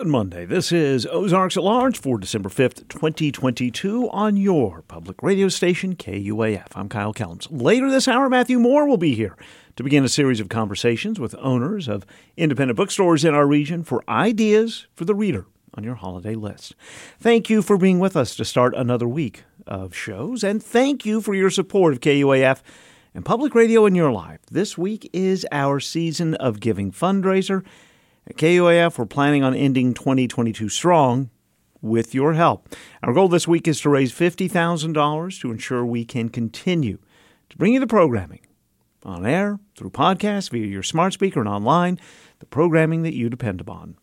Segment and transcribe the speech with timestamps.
[0.00, 0.46] Good Monday.
[0.46, 6.68] This is Ozarks at Large for December 5th, 2022, on your public radio station, KUAF.
[6.74, 7.46] I'm Kyle Kellums.
[7.50, 9.36] Later this hour, Matthew Moore will be here
[9.76, 12.06] to begin a series of conversations with owners of
[12.38, 15.44] independent bookstores in our region for ideas for the reader
[15.74, 16.74] on your holiday list.
[17.18, 21.20] Thank you for being with us to start another week of shows, and thank you
[21.20, 22.62] for your support of KUAF
[23.14, 24.40] and public radio in your life.
[24.50, 27.66] This week is our season of giving fundraiser
[28.26, 31.30] at KUAF, we're planning on ending 2022 strong
[31.80, 32.68] with your help.
[33.02, 36.98] Our goal this week is to raise $50,000 to ensure we can continue
[37.48, 38.40] to bring you the programming
[39.02, 41.98] on air, through podcasts, via your smart speaker, and online,
[42.38, 43.96] the programming that you depend upon.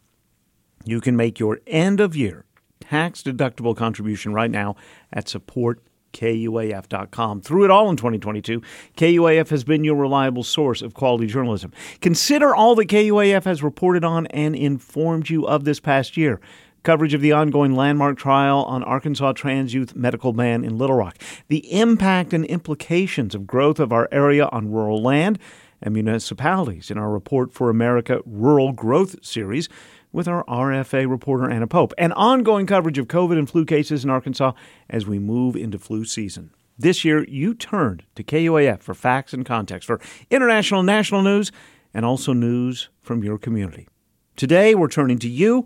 [0.86, 2.46] You can make your end of year
[2.80, 4.76] tax deductible contribution right now
[5.12, 5.82] at support
[6.17, 7.41] KUAF.com.
[7.41, 8.62] Through it all in 2022,
[8.98, 11.71] KUAF has been your reliable source of quality journalism.
[12.02, 16.41] Consider all that KUAF has reported on and informed you of this past year.
[16.81, 21.18] Coverage of the ongoing landmark trial on Arkansas trans youth medical ban in Little Rock,
[21.49, 25.37] the impact and implications of growth of our area on rural land
[25.81, 29.70] and municipalities in our Report for America Rural Growth series
[30.12, 34.10] with our RFA reporter Anna Pope, and ongoing coverage of COVID and flu cases in
[34.10, 34.54] Arkansas
[34.90, 36.52] as we move into flu season.
[36.77, 39.99] This year, you turned to KUAF for facts and context, for
[40.30, 41.52] international and national news,
[41.94, 43.88] and also news from your community.
[44.36, 45.66] Today, we're turning to you.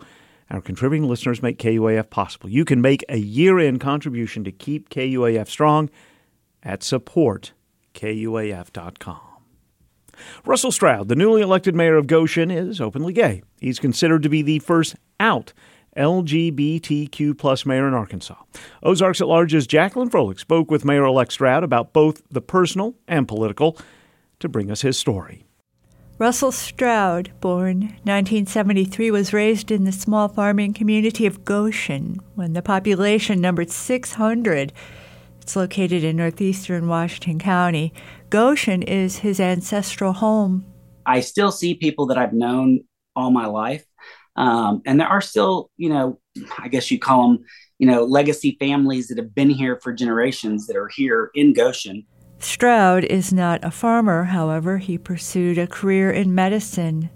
[0.49, 2.49] Our contributing listeners make KUAF possible.
[2.49, 5.89] You can make a year end contribution to keep KUAF strong
[6.63, 9.30] at supportkuaf.com.
[10.45, 13.43] Russell Stroud, the newly elected mayor of Goshen, is openly gay.
[13.59, 15.53] He's considered to be the first out
[15.97, 18.35] LGBTQ plus mayor in Arkansas.
[18.81, 23.27] Ozarks at Large's Jacqueline Froelich spoke with Mayor elect Stroud about both the personal and
[23.27, 23.77] political
[24.39, 25.45] to bring us his story.
[26.17, 32.61] Russell Stroud, born 1973, was raised in the small farming community of Goshen when the
[32.61, 34.71] population numbered 600.
[35.41, 37.93] It's located in northeastern Washington County.
[38.29, 40.65] Goshen is his ancestral home.
[41.05, 42.81] I still see people that I've known
[43.15, 43.85] all my life.
[44.35, 46.19] Um, and there are still, you know,
[46.57, 47.45] I guess you call them,
[47.79, 52.05] you know, legacy families that have been here for generations that are here in Goshen.
[52.39, 57.09] Stroud is not a farmer, however, he pursued a career in medicine.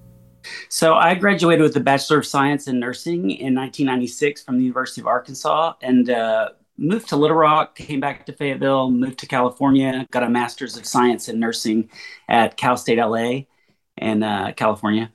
[0.69, 5.01] So I graduated with a Bachelor of Science in Nursing in 1996 from the University
[5.01, 10.07] of Arkansas and uh, moved to Little Rock, came back to Fayetteville, moved to California,
[10.11, 11.89] got a master's of science in nursing
[12.27, 13.41] at Cal State LA
[13.97, 15.11] in uh, California.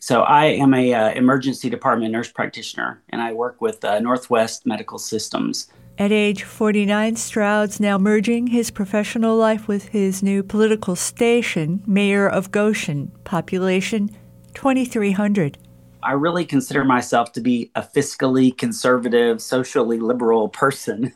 [0.00, 4.66] So I am a uh, emergency department nurse practitioner, and I work with uh, Northwest
[4.66, 5.68] Medical Systems.
[5.98, 12.26] At age 49, Stroud's now merging his professional life with his new political station, mayor
[12.26, 14.10] of Goshen, population
[14.54, 15.58] 2,300.
[16.02, 21.12] I really consider myself to be a fiscally conservative, socially liberal person.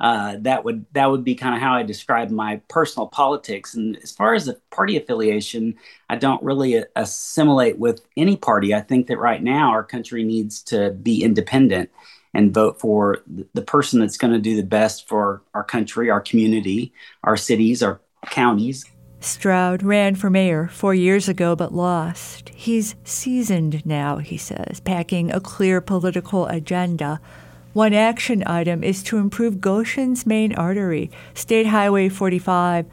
[0.00, 3.74] Uh, that would that would be kind of how I describe my personal politics.
[3.74, 5.76] And as far as the party affiliation,
[6.08, 8.74] I don't really assimilate with any party.
[8.74, 11.90] I think that right now our country needs to be independent
[12.34, 13.22] and vote for
[13.54, 17.82] the person that's going to do the best for our country, our community, our cities,
[17.82, 18.00] our
[18.30, 18.84] counties.
[19.24, 22.50] Stroud ran for mayor four years ago but lost.
[22.54, 27.20] He's seasoned now, he says, packing a clear political agenda.
[27.72, 32.86] One action item is to improve Goshen's main artery, State Highway 45.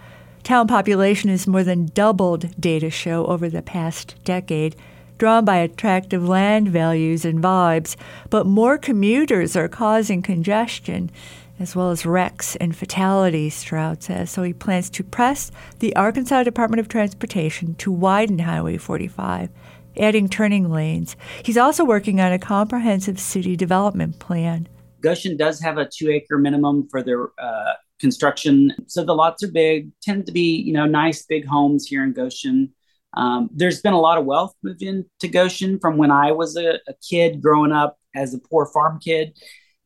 [0.44, 4.76] Town population has more than doubled, data show, over the past decade,
[5.18, 7.96] drawn by attractive land values and vibes,
[8.30, 11.12] but more commuters are causing congestion
[11.60, 14.32] as well as wrecks and fatalities, Stroud says.
[14.32, 19.50] So he plans to press the Arkansas Department of Transportation to widen Highway 45,
[19.98, 21.18] adding turning lanes.
[21.44, 24.68] He's also working on a comprehensive city development plan.
[25.02, 28.74] Goshen does have a two acre minimum for their uh, construction.
[28.88, 32.14] So the lots are big, tend to be, you know, nice big homes here in
[32.14, 32.74] Goshen.
[33.16, 36.76] Um, there's been a lot of wealth moved into Goshen from when I was a,
[36.88, 39.38] a kid growing up as a poor farm kid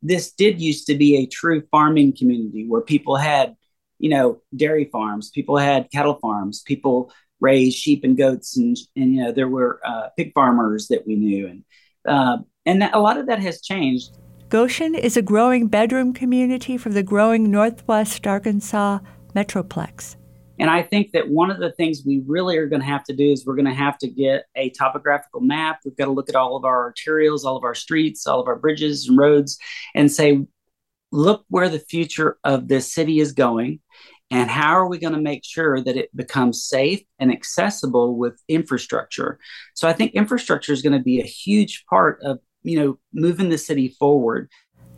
[0.04, 3.56] this did used to be a true farming community where people had,
[3.98, 7.10] you know, dairy farms, people had cattle farms, people
[7.40, 11.16] raised sheep and goats, and and you know there were uh, pig farmers that we
[11.16, 11.64] knew, and
[12.06, 14.18] uh, and a lot of that has changed.
[14.50, 18.98] Goshen is a growing bedroom community for the growing Northwest Arkansas
[19.34, 20.16] metroplex.
[20.58, 23.14] And I think that one of the things we really are going to have to
[23.14, 25.80] do is we're going to have to get a topographical map.
[25.84, 28.46] We've got to look at all of our arterials, all of our streets, all of
[28.46, 29.58] our bridges and roads,
[29.94, 30.46] and say,
[31.10, 33.80] look where the future of this city is going.
[34.30, 38.40] And how are we going to make sure that it becomes safe and accessible with
[38.48, 39.38] infrastructure?
[39.74, 43.50] So I think infrastructure is going to be a huge part of you know, moving
[43.50, 44.50] the city forward.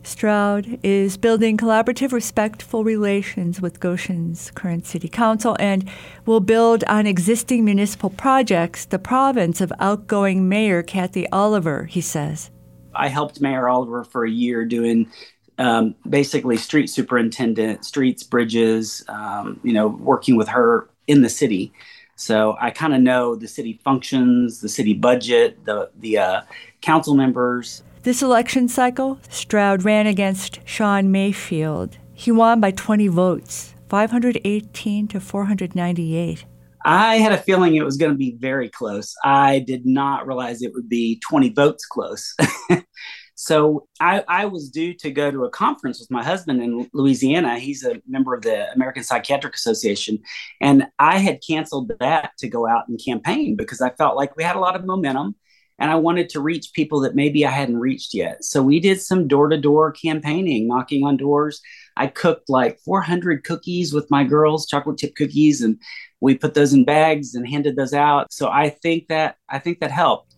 [0.07, 5.87] Stroud is building collaborative, respectful relations with Goshen's current city council and
[6.25, 12.51] will build on existing municipal projects, the province of outgoing Mayor Kathy Oliver, he says.
[12.95, 15.11] I helped Mayor Oliver for a year doing
[15.57, 21.73] um, basically street superintendent, streets, bridges, um, you know, working with her in the city.
[22.15, 26.41] So I kind of know the city functions, the city budget, the the uh,
[26.81, 27.83] council members.
[28.07, 31.97] This election cycle, Stroud ran against Sean Mayfield.
[32.13, 36.45] He won by 20 votes, 518 to 498.
[36.85, 39.13] I had a feeling it was going to be very close.
[39.25, 42.33] I did not realize it would be 20 votes close.
[43.35, 47.59] so I, I, was due to go to a conference with my husband in Louisiana.
[47.59, 50.19] He's a member of the American Psychiatric Association.
[50.61, 54.43] And I had canceled that to go out and campaign because I felt like we
[54.43, 55.35] had a lot of momentum
[55.79, 58.43] and I wanted to reach people that maybe I hadn't reached yet.
[58.43, 61.61] So we did some door to door campaigning, knocking on doors.
[61.95, 65.79] I cooked like 400 cookies with my girls, chocolate chip cookies, and
[66.19, 68.31] we put those in bags and handed those out.
[68.33, 70.33] So I think that I think that helped.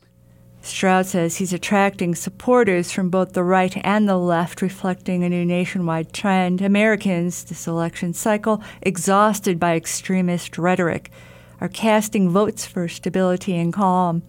[0.61, 5.45] Stroud says he's attracting supporters from both the right and the left, reflecting a new
[5.45, 6.61] nationwide trend.
[6.61, 11.11] Americans, this election cycle, exhausted by extremist rhetoric
[11.61, 14.21] are casting votes for stability and calm.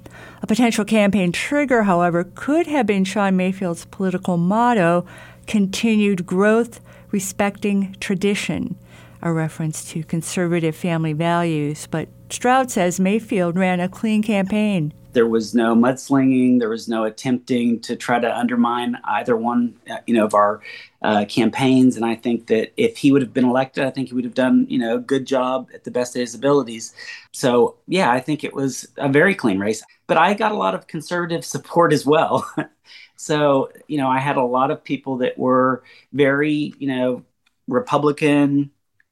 [0.42, 5.06] A potential campaign trigger, however, could have been Sean Mayfield's political motto
[5.46, 6.80] continued growth,
[7.10, 8.76] respecting tradition,
[9.22, 11.86] a reference to conservative family values.
[11.90, 14.92] But Stroud says Mayfield ran a clean campaign.
[15.12, 16.58] There was no mudslinging.
[16.58, 20.60] There was no attempting to try to undermine either one, uh, you know, of our
[21.02, 21.96] uh, campaigns.
[21.96, 24.34] And I think that if he would have been elected, I think he would have
[24.34, 26.94] done, you know, a good job at the best of his abilities.
[27.32, 29.82] So yeah, I think it was a very clean race.
[30.06, 32.50] But I got a lot of conservative support as well.
[33.16, 37.24] so you know, I had a lot of people that were very, you know,
[37.68, 38.70] Republican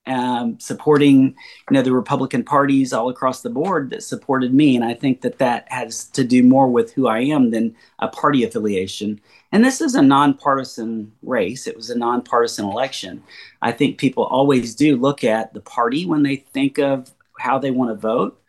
[0.08, 1.28] um, supporting
[1.70, 5.20] you know the Republican parties all across the board that supported me, and I think
[5.20, 9.20] that that has to do more with who I am than a party affiliation.
[9.52, 13.22] And this is a nonpartisan race; it was a nonpartisan election.
[13.62, 17.70] I think people always do look at the party when they think of how they
[17.70, 18.40] want to vote,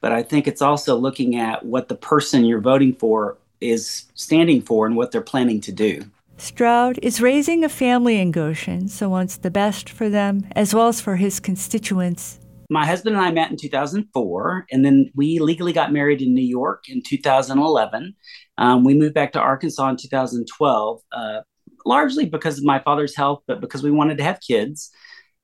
[0.00, 4.60] but I think it's also looking at what the person you're voting for is standing
[4.60, 6.04] for and what they're planning to do.
[6.36, 10.88] Stroud is raising a family in Goshen, so wants the best for them as well
[10.88, 12.40] as for his constituents.
[12.70, 16.42] My husband and I met in 2004, and then we legally got married in New
[16.42, 18.16] York in 2011.
[18.58, 21.40] Um, we moved back to Arkansas in 2012, uh,
[21.86, 24.90] largely because of my father's health, but because we wanted to have kids.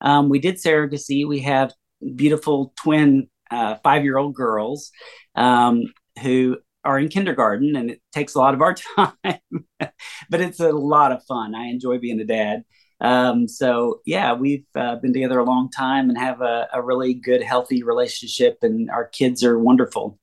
[0.01, 1.27] Um, we did surrogacy.
[1.27, 1.73] We have
[2.15, 4.91] beautiful twin uh, five year old girls
[5.35, 5.83] um,
[6.21, 9.39] who are in kindergarten and it takes a lot of our time,
[10.29, 11.55] but it's a lot of fun.
[11.55, 12.63] I enjoy being a dad.
[13.01, 17.15] Um, so yeah, we've uh, been together a long time and have a, a really
[17.15, 20.19] good, healthy relationship, and our kids are wonderful.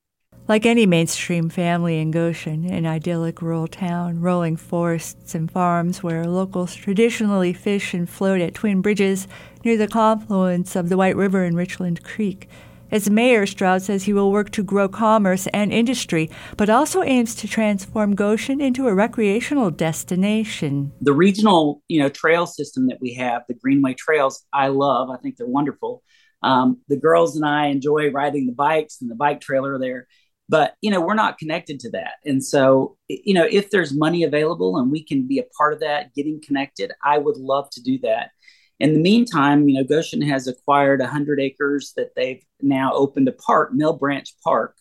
[0.47, 6.25] Like any mainstream family in Goshen, an idyllic rural town, rolling forests and farms where
[6.25, 9.29] locals traditionally fish and float at Twin Bridges
[9.63, 12.49] near the confluence of the White River and Richland Creek.
[12.90, 17.35] As mayor, Stroud says he will work to grow commerce and industry, but also aims
[17.37, 20.92] to transform Goshen into a recreational destination.
[21.02, 25.11] The regional, you know, trail system that we have, the Greenway trails, I love.
[25.11, 26.02] I think they're wonderful.
[26.42, 30.07] Um, the girls and I enjoy riding the bikes and the bike trailer there,
[30.49, 32.14] but you know, we're not connected to that.
[32.25, 35.80] And so, you know, if there's money available and we can be a part of
[35.80, 38.30] that, getting connected, I would love to do that.
[38.80, 43.32] In the meantime, you know, Goshen has acquired 100 acres that they've now opened a
[43.32, 44.76] park, Mill Branch Park.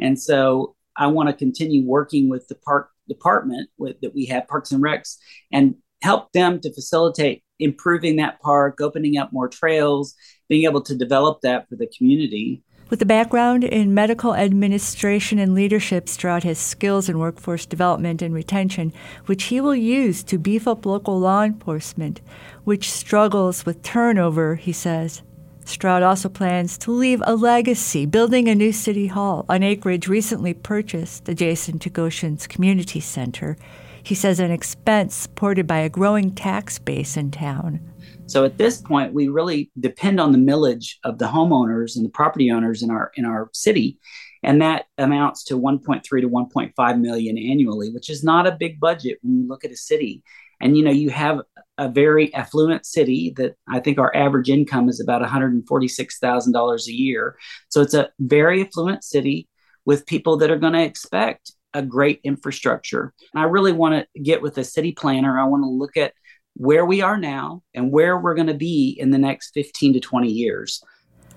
[0.00, 4.48] And so I want to continue working with the park department with, that we have,
[4.48, 5.16] Parks and Recs,
[5.52, 10.14] and help them to facilitate improving that park, opening up more trails,
[10.48, 12.62] being able to develop that for the community.
[12.92, 18.34] With a background in medical administration and leadership, Stroud has skills in workforce development and
[18.34, 18.92] retention,
[19.24, 22.20] which he will use to beef up local law enforcement,
[22.64, 25.22] which struggles with turnover, he says.
[25.64, 30.52] Stroud also plans to leave a legacy, building a new city hall on acreage recently
[30.52, 33.56] purchased adjacent to Goshen's community center.
[34.02, 37.91] He says an expense supported by a growing tax base in town.
[38.26, 42.10] So at this point, we really depend on the millage of the homeowners and the
[42.10, 43.98] property owners in our in our city,
[44.42, 49.18] and that amounts to 1.3 to 1.5 million annually, which is not a big budget
[49.22, 50.22] when you look at a city.
[50.60, 51.40] And you know, you have
[51.76, 57.36] a very affluent city that I think our average income is about $146,000 a year.
[57.68, 59.48] So it's a very affluent city
[59.84, 63.12] with people that are going to expect a great infrastructure.
[63.34, 65.38] And I really want to get with a city planner.
[65.38, 66.12] I want to look at
[66.54, 70.00] where we are now and where we're going to be in the next 15 to
[70.00, 70.82] 20 years.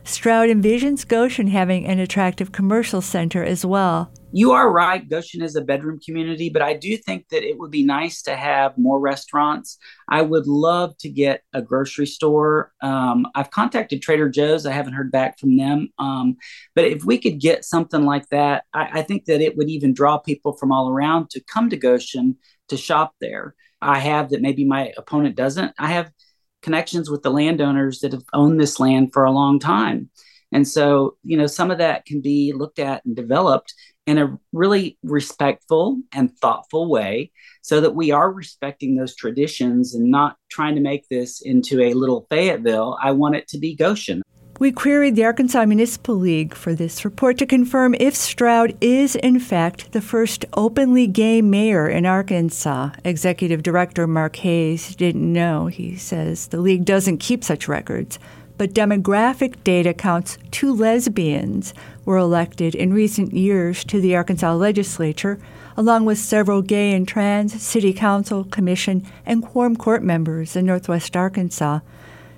[0.07, 4.11] Stroud envisions Goshen having an attractive commercial center as well.
[4.31, 5.07] You are right.
[5.09, 8.35] Goshen is a bedroom community, but I do think that it would be nice to
[8.35, 9.79] have more restaurants.
[10.07, 12.71] I would love to get a grocery store.
[12.83, 14.67] Um, I've contacted Trader Joe's.
[14.67, 15.89] I haven't heard back from them.
[15.97, 16.37] Um,
[16.75, 19.93] but if we could get something like that, I, I think that it would even
[19.93, 23.55] draw people from all around to come to Goshen to shop there.
[23.81, 25.73] I have that maybe my opponent doesn't.
[25.77, 26.11] I have
[26.61, 30.09] connections with the landowners that have owned this land for a long time.
[30.51, 33.73] And so, you know, some of that can be looked at and developed
[34.07, 40.09] in a really respectful and thoughtful way so that we are respecting those traditions and
[40.09, 42.97] not trying to make this into a little Fayetteville.
[43.01, 44.21] I want it to be Goshen.
[44.57, 49.37] We queried the Arkansas Municipal League for this report to confirm if Stroud is, in
[49.37, 52.91] fact, the first openly gay mayor in Arkansas.
[53.03, 55.67] Executive Director Mark Hayes didn't know.
[55.67, 58.17] He says the league doesn't keep such records.
[58.57, 61.73] But demographic data counts two lesbians
[62.05, 65.37] were elected in recent years to the Arkansas legislature,
[65.75, 71.17] along with several gay and trans city council, commission, and quorum court members in northwest
[71.17, 71.81] Arkansas.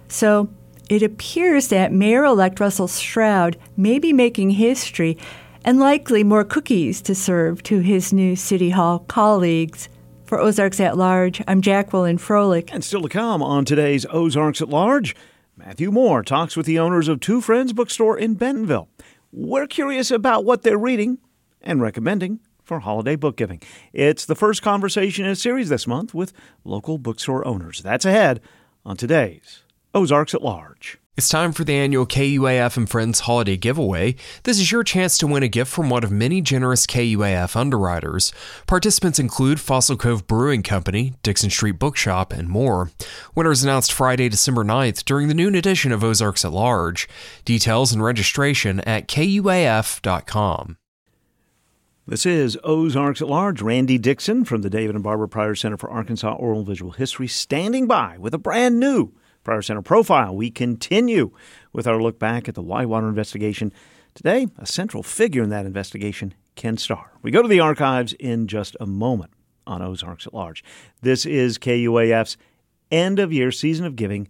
[0.08, 0.50] So
[0.90, 5.18] it appears that Mayor elect Russell Stroud may be making history
[5.66, 9.90] and likely more cookies to serve to his new City Hall colleagues.
[10.24, 12.70] For Ozarks at Large, I'm Jacqueline Froelich.
[12.72, 15.16] And still to come on today's Ozarks at Large,
[15.58, 18.90] Matthew Moore talks with the owners of Two Friends Bookstore in Bentonville.
[19.32, 21.18] We're curious about what they're reading
[21.62, 23.62] and recommending for holiday book giving.
[23.92, 27.82] It's the first conversation in a series this month with local bookstore owners.
[27.82, 28.42] That's ahead
[28.86, 29.64] on today's
[29.98, 31.00] Ozarks at Large.
[31.18, 34.16] It's time for the annual KUAF and Friends Holiday Giveaway.
[34.44, 38.32] This is your chance to win a gift from one of many generous KUAF underwriters.
[38.68, 42.92] Participants include Fossil Cove Brewing Company, Dickson Street Bookshop, and more.
[43.34, 47.10] Winners announced Friday, December 9th during the noon edition of Ozarks at Large.
[47.44, 50.78] Details and registration at KUAF.com.
[52.06, 53.64] This is Ozarks at Large.
[53.64, 57.28] Randy Dixon from the David and Barbara Pryor Center for Arkansas Oral and Visual History
[57.28, 59.14] standing by with a brand new
[59.48, 60.36] Pryor Center profile.
[60.36, 61.32] We continue
[61.72, 63.72] with our look back at the Whitewater investigation.
[64.14, 67.14] Today, a central figure in that investigation, Ken Starr.
[67.22, 69.32] We go to the archives in just a moment
[69.66, 70.66] on Ozarks at Large.
[71.02, 72.36] This is KUAF's
[72.92, 74.28] end of year season of giving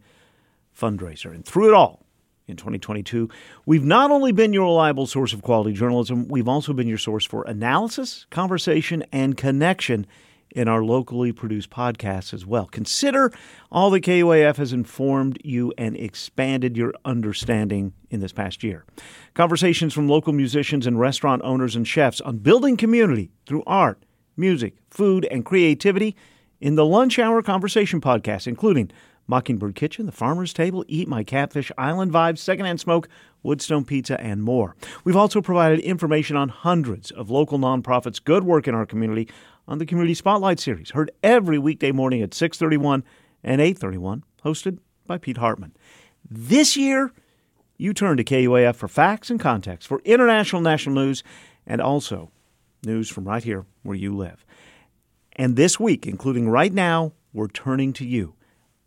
[0.80, 1.34] fundraiser.
[1.34, 2.06] And through it all,
[2.46, 3.28] in 2022,
[3.66, 7.26] we've not only been your reliable source of quality journalism, we've also been your source
[7.26, 10.06] for analysis, conversation, and connection
[10.52, 12.66] in our locally produced podcasts as well.
[12.66, 13.32] Consider
[13.72, 18.86] all that KUAF has informed you and expanded your understanding in this past year.
[19.34, 24.04] Conversations from local musicians and restaurant owners and chefs on building community through art,
[24.36, 26.16] music, food, and creativity
[26.60, 28.92] in the Lunch Hour Conversation podcast, including
[29.28, 33.10] Mockingbird Kitchen, The Farmer's Table, Eat My Catfish, Island Vibes, Secondhand Smoke,
[33.44, 34.76] Woodstone Pizza, and more.
[35.04, 39.28] We've also provided information on hundreds of local nonprofits' good work in our community
[39.68, 43.04] on the Community Spotlight Series, heard every weekday morning at 6:31
[43.44, 45.74] and 8:31, hosted by Pete Hartman.
[46.30, 47.12] This year,
[47.78, 51.24] you turn to KUAF for facts and context for international national news
[51.66, 52.32] and also
[52.86, 54.46] news from right here where you live.
[55.36, 58.34] And this week, including right now, we're turning to you.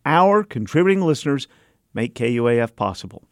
[0.05, 1.47] Our contributing listeners
[1.95, 3.25] make KUAF possible.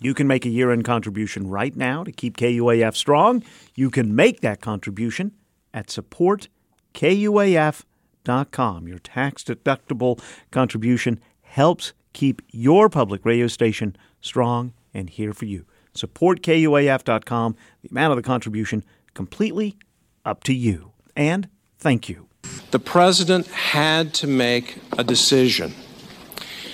[0.00, 3.42] You can make a year end contribution right now to keep KUAF strong.
[3.74, 5.32] You can make that contribution
[5.72, 8.88] at supportkuaf.com.
[8.88, 15.64] Your tax deductible contribution helps keep your public radio station strong and here for you.
[15.94, 17.56] Supportkuaf.com.
[17.82, 19.76] The amount of the contribution completely
[20.24, 20.92] up to you.
[21.16, 21.48] And
[21.78, 22.28] thank you.
[22.70, 25.74] The president had to make a decision.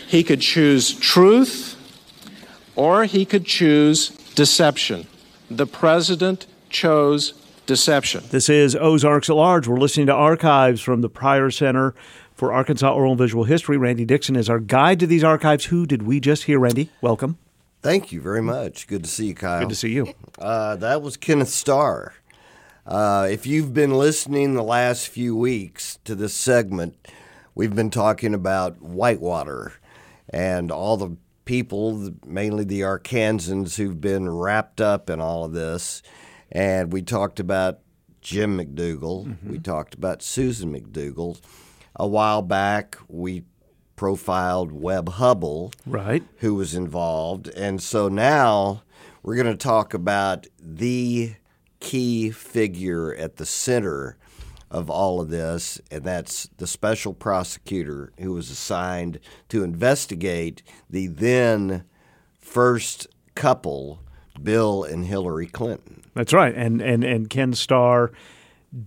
[0.06, 1.74] He could choose truth
[2.76, 5.06] or he could choose deception.
[5.50, 7.34] The president chose
[7.68, 8.24] deception.
[8.30, 9.68] This is Ozarks at Large.
[9.68, 11.94] We're listening to archives from the Pryor Center
[12.32, 13.76] for Arkansas Oral and Visual History.
[13.76, 15.66] Randy Dixon is our guide to these archives.
[15.66, 16.88] Who did we just hear, Randy?
[17.02, 17.36] Welcome.
[17.82, 18.88] Thank you very much.
[18.88, 19.60] Good to see you, Kyle.
[19.60, 20.14] Good to see you.
[20.38, 22.14] Uh, that was Kenneth Starr.
[22.86, 26.96] Uh, if you've been listening the last few weeks to this segment,
[27.54, 29.74] we've been talking about Whitewater
[30.30, 36.02] and all the people, mainly the Arkansans, who've been wrapped up in all of this
[36.50, 37.80] and we talked about
[38.20, 39.26] Jim McDougal.
[39.26, 39.50] Mm-hmm.
[39.50, 41.40] We talked about Susan McDougal.
[41.96, 43.44] A while back, we
[43.96, 48.82] profiled Webb Hubbell, right, who was involved, and so now
[49.22, 51.34] we're going to talk about the
[51.80, 54.16] key figure at the center
[54.70, 61.06] of all of this, and that's the special prosecutor who was assigned to investigate the
[61.06, 61.84] then
[62.38, 64.00] first couple,
[64.42, 65.97] Bill and Hillary Clinton.
[66.18, 66.52] That's right.
[66.52, 68.10] And, and, and Ken Starr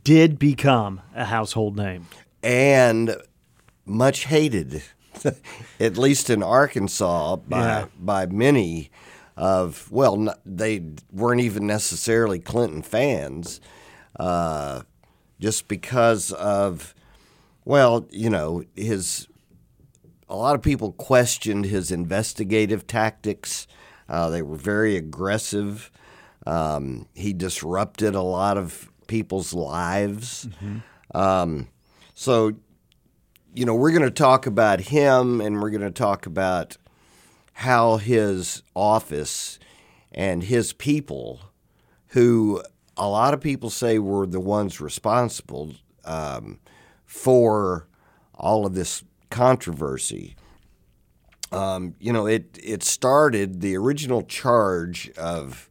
[0.04, 2.08] did become a household name.
[2.44, 3.16] And
[3.86, 4.84] much hated,
[5.80, 7.86] at least in Arkansas, by, yeah.
[7.98, 8.92] by many
[9.38, 13.62] of, well, they weren't even necessarily Clinton fans.
[14.20, 14.82] Uh,
[15.40, 16.94] just because of,
[17.64, 19.30] well, you know, his.
[20.28, 23.68] A lot of people questioned his investigative tactics.
[24.10, 25.92] Uh, they were very aggressive.
[26.46, 30.48] Um, he disrupted a lot of people's lives.
[30.48, 31.18] Mm-hmm.
[31.18, 31.68] Um,
[32.14, 32.54] so,
[33.54, 36.78] you know, we're going to talk about him and we're going to talk about
[37.54, 39.60] how his office
[40.12, 41.42] and his people,
[42.08, 42.62] who
[42.98, 45.74] a lot of people say were the ones responsible
[46.06, 46.60] um,
[47.06, 47.88] for
[48.34, 50.36] all of this controversy.
[51.52, 55.70] Um, you know, it it started the original charge of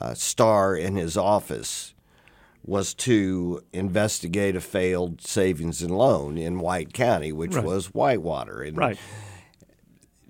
[0.00, 1.94] uh, Starr in his office
[2.64, 7.64] was to investigate a failed savings and loan in White County, which right.
[7.64, 8.62] was Whitewater.
[8.62, 8.98] And right.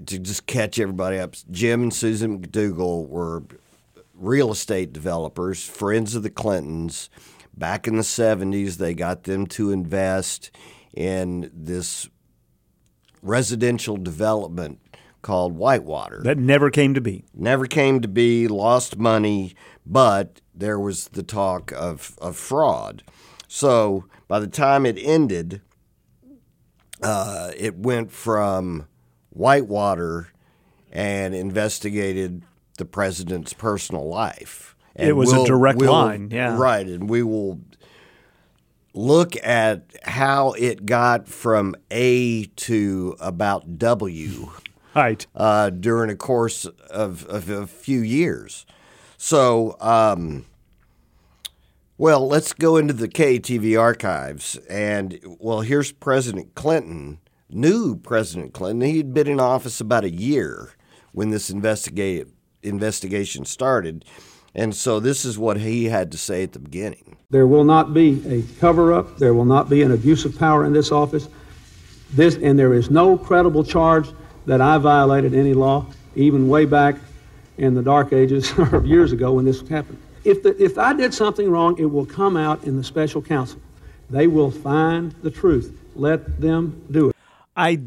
[0.07, 3.43] To just catch everybody up, Jim and Susan McDougal were
[4.15, 7.11] real estate developers, friends of the Clintons.
[7.57, 10.53] Back in the 70s, they got them to invest
[10.95, 12.09] in this
[13.21, 14.81] residential development
[15.23, 16.21] called Whitewater.
[16.23, 17.25] That never came to be.
[17.35, 23.03] Never came to be, lost money, but there was the talk of, of fraud.
[23.47, 25.63] So by the time it ended,
[27.03, 28.87] uh, it went from
[29.31, 30.29] Whitewater
[30.93, 32.43] and investigated
[32.79, 34.77] the president's personal life.
[34.97, 36.57] And it was we'll, a direct we'll, line, yeah.
[36.57, 37.61] Right, and we will
[38.95, 44.51] look at how it got from A to about W.
[44.99, 45.25] Right.
[45.33, 48.67] Uh, during a course of, of, a few years.
[49.17, 50.45] So, um,
[51.97, 54.57] well, let's go into the KATV archives.
[54.69, 58.89] And, well, here's President Clinton, new President Clinton.
[58.89, 60.73] He'd been in office about a year
[61.13, 62.33] when this investigative
[62.65, 64.05] investigation started.
[64.53, 67.19] And so this is what he had to say at the beginning.
[67.31, 70.65] There will not be a cover up, there will not be an abuse of power
[70.65, 71.29] in this office.
[72.15, 74.09] This and there is no credible charge
[74.49, 75.85] that I violated any law,
[76.17, 76.97] even way back
[77.59, 80.01] in the dark ages or years ago when this happened.
[80.25, 83.61] If, the, if I did something wrong, it will come out in the special counsel.
[84.09, 85.79] They will find the truth.
[85.95, 87.17] Let them do it.
[87.55, 87.83] I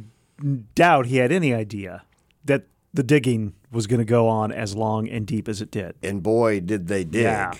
[0.76, 2.04] doubt he had any idea
[2.46, 5.96] that the digging was going to go on as long and deep as it did.
[6.04, 7.24] And boy, did they dig.
[7.24, 7.54] Yeah.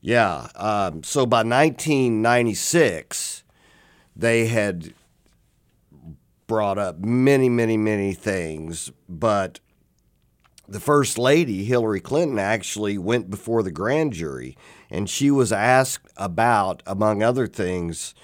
[0.00, 0.48] Yeah.
[0.54, 3.42] Um, so by 1996,
[4.14, 4.94] they had
[6.54, 9.58] brought up many, many, many things, but
[10.68, 14.56] the First Lady, Hillary Clinton, actually went before the grand jury
[14.88, 18.14] and she was asked about, among other things,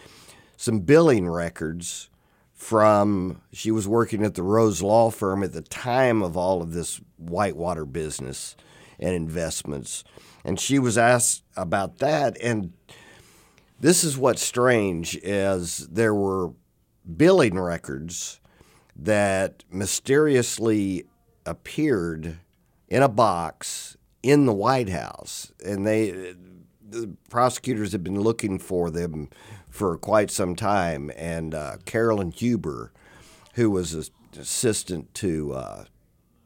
[0.57, 2.09] some billing records
[2.55, 6.73] from she was working at the Rose Law Firm at the time of all of
[6.73, 8.55] this whitewater business
[9.01, 10.05] and investments.
[10.45, 12.40] And she was asked about that.
[12.40, 12.75] And
[13.81, 16.53] this is what's strange is there were
[17.16, 18.40] billing records
[18.96, 21.05] that mysteriously
[21.46, 22.38] appeared
[22.88, 25.53] in a box in the White House.
[25.64, 26.35] And they
[26.90, 29.29] the prosecutors have been looking for them
[29.68, 32.92] for quite some time, and uh, Carolyn Huber,
[33.55, 34.05] who was an
[34.38, 35.85] assistant to uh,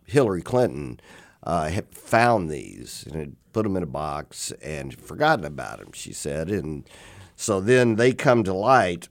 [0.05, 1.01] Hillary Clinton,
[1.43, 5.93] uh, had found these and had put them in a box and forgotten about them.
[5.93, 6.89] She said, and
[7.37, 9.09] so then they come to light,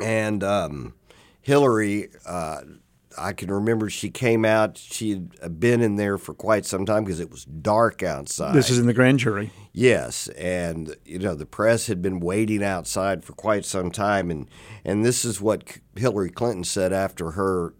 [0.00, 0.94] and um,
[1.40, 2.60] Hillary uh,
[3.18, 4.78] I can remember she came out.
[4.78, 8.54] She'd been in there for quite some time because it was dark outside.
[8.54, 9.50] This is in the grand jury.
[9.72, 14.48] Yes, and you know the press had been waiting outside for quite some time, and
[14.84, 17.74] and this is what Hillary Clinton said after her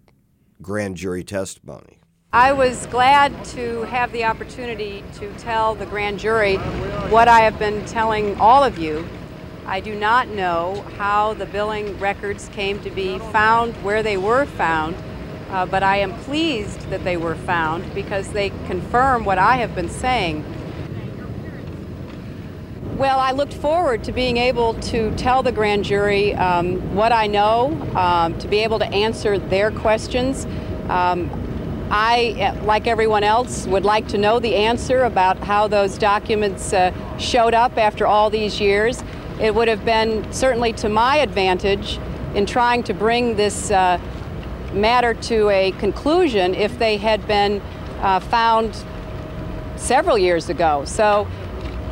[0.60, 1.98] grand jury testimony.
[2.32, 6.56] I was glad to have the opportunity to tell the grand jury
[7.08, 9.06] what I have been telling all of you.
[9.68, 14.46] I do not know how the billing records came to be found, where they were
[14.46, 14.96] found.
[15.50, 19.74] Uh, but I am pleased that they were found because they confirm what I have
[19.74, 20.42] been saying.
[22.96, 27.26] Well, I looked forward to being able to tell the grand jury um, what I
[27.26, 30.46] know, um, to be able to answer their questions.
[30.88, 31.30] Um,
[31.90, 36.92] I, like everyone else, would like to know the answer about how those documents uh,
[37.18, 39.02] showed up after all these years.
[39.40, 41.98] It would have been certainly to my advantage
[42.34, 44.00] in trying to bring this uh,
[44.72, 47.60] matter to a conclusion if they had been
[48.00, 48.84] uh, found
[49.76, 50.84] several years ago.
[50.84, 51.26] So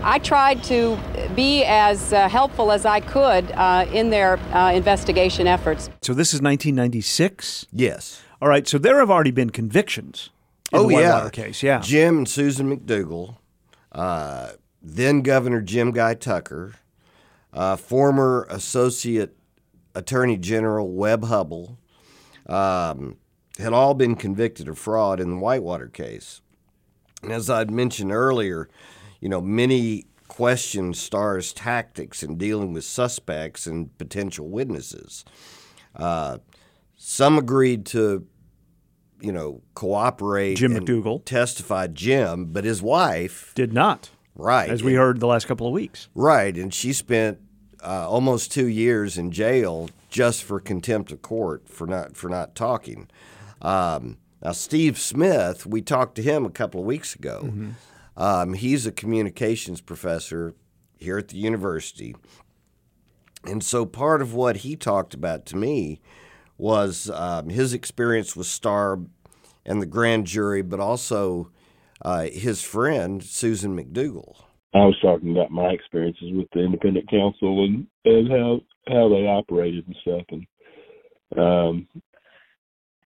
[0.03, 0.99] I tried to
[1.35, 5.89] be as uh, helpful as I could uh, in their uh, investigation efforts.
[6.03, 7.67] So this is 1996?
[7.73, 8.23] Yes.
[8.41, 10.31] All right, so there have already been convictions
[10.73, 11.15] in oh, the yeah.
[11.15, 11.63] Whitewater case.
[11.63, 11.81] Yeah.
[11.81, 13.37] Jim and Susan McDougal,
[13.93, 14.51] uh,
[14.83, 16.75] then Governor Jim Guy Tucker,
[17.57, 19.35] uh, former Associate
[19.95, 21.77] Attorney General Webb Hubbell,
[22.47, 23.17] um,
[23.59, 26.43] had all been convicted of fraud in the Whitewater case.
[27.23, 28.69] And as I'd mentioned earlier,
[29.21, 35.25] you know, many questioned Starr's tactics in dealing with suspects and potential witnesses.
[35.95, 36.39] Uh,
[36.97, 38.27] some agreed to,
[39.21, 40.57] you know, cooperate.
[40.57, 41.25] Jim McDougal.
[41.25, 45.67] testified Jim, but his wife Did not, right as we and- heard the last couple
[45.67, 46.09] of weeks.
[46.15, 47.39] right, and she spent
[47.87, 52.55] uh, almost two years in jail just for contempt of court for not for not
[52.55, 53.09] talking.
[53.63, 57.53] Um, now, Steve Smith, we talked to him a couple of weeks ago.
[58.17, 60.55] Um, he's a communications professor
[60.99, 62.15] here at the university.
[63.45, 66.01] And so part of what he talked about to me
[66.59, 69.01] was um, his experience with Starr
[69.65, 71.51] and the grand jury, but also
[72.03, 74.46] uh, his friend, Susan McDougal.
[74.77, 79.27] I was talking about my experiences with the independent counsel and, and how how they
[79.27, 80.47] operated and stuff, and
[81.39, 81.89] um,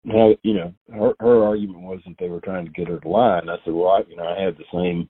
[0.07, 3.07] how you know her her argument was that they were trying to get her to
[3.07, 5.09] lie, and I said, well, I, you know, I had the same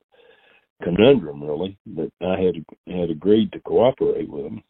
[0.84, 2.56] conundrum really that I had
[2.96, 4.64] had agreed to cooperate with them,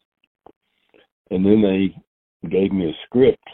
[1.30, 3.44] and then they gave me a script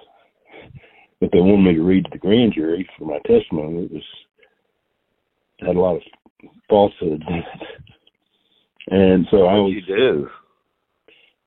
[1.21, 3.85] that they wanted me to read to the grand jury for my testimony.
[3.85, 4.03] It was
[5.61, 6.03] had a lot of
[6.69, 7.92] falsehoods in it.
[8.89, 9.75] And so I was.
[9.75, 10.29] you do?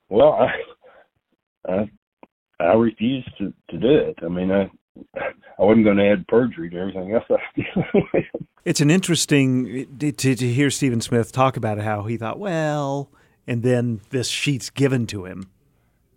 [0.09, 1.89] Well, I, I,
[2.59, 4.19] I refused to to do it.
[4.23, 4.69] I mean, I,
[5.17, 8.25] I wasn't going to add perjury to everything else I was dealing with.
[8.63, 13.11] It's an interesting to, to hear Stephen Smith talk about how he thought, well,
[13.45, 15.49] and then this sheet's given to him.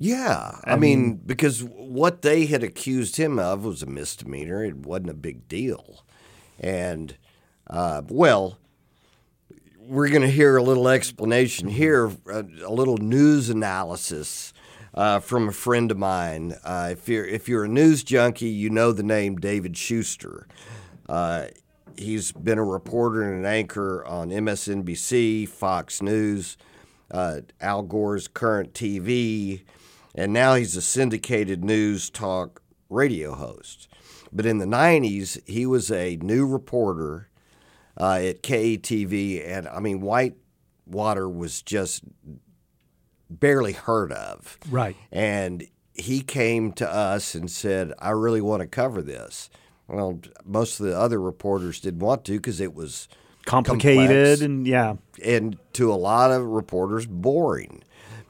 [0.00, 4.64] Yeah, I, mean, because what they had accused him of was a misdemeanor.
[4.64, 6.04] It wasn't a big deal,
[6.60, 7.16] and
[7.68, 8.58] uh, well,
[9.88, 14.52] we're going to hear a little explanation here, a, a little news analysis
[14.92, 16.54] uh, from a friend of mine.
[16.62, 20.46] Uh, if you're if you're a news junkie, you know the name David Shuster.
[21.08, 21.46] Uh,
[21.96, 26.58] he's been a reporter and an anchor on MSNBC, Fox News,
[27.10, 29.62] uh, Al Gore's Current TV,
[30.14, 33.88] and now he's a syndicated news talk radio host.
[34.30, 37.28] But in the 90s, he was a new reporter
[37.98, 42.04] uh, at KATV, and I mean, Whitewater was just
[43.28, 44.58] barely heard of.
[44.70, 44.96] Right.
[45.12, 49.50] And he came to us and said, I really want to cover this.
[49.88, 53.08] Well, most of the other reporters didn't want to because it was
[53.46, 54.96] Complicated and yeah.
[55.24, 57.82] and to a lot of reporters, boring.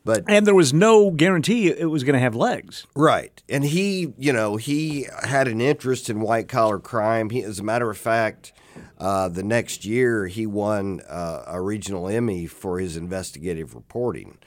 [0.05, 2.87] But And there was no guarantee it was going to have legs.
[2.95, 3.43] Right.
[3.49, 7.31] And he, you know, he had an interest in white collar crime.
[7.31, 8.53] He, as a matter of fact,
[8.99, 14.39] uh, the next year he won uh, a regional Emmy for his investigative reporting.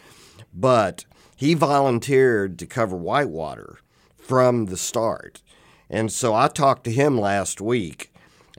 [0.54, 3.80] But he volunteered to cover Whitewater
[4.18, 5.42] from the start.
[5.90, 8.11] And so I talked to him last week,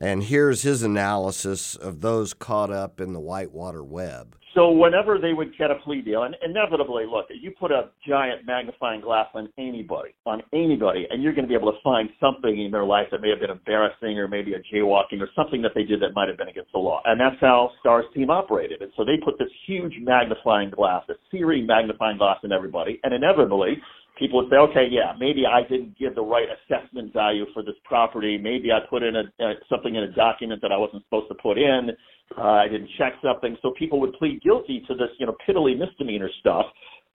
[0.02, 4.36] and here's his analysis of those caught up in the Whitewater web.
[4.52, 8.44] So whenever they would get a plea deal, and inevitably, look, you put a giant
[8.44, 12.60] magnifying glass on anybody, on anybody, and you're going to be able to find something
[12.60, 15.70] in their life that may have been embarrassing, or maybe a jaywalking, or something that
[15.74, 17.00] they did that might have been against the law.
[17.06, 18.82] And that's how Starr's team operated.
[18.82, 23.14] And so they put this huge magnifying glass, a searing magnifying glass, on everybody, and
[23.14, 23.80] inevitably,
[24.22, 27.74] people would say, okay, yeah, maybe I didn't give the right assessment value for this
[27.84, 28.38] property.
[28.38, 31.34] Maybe I put in a, uh, something in a document that I wasn't supposed to
[31.34, 31.90] put in.
[32.38, 33.56] Uh, I didn't check something.
[33.62, 36.66] So people would plead guilty to this, you know, piddly misdemeanor stuff.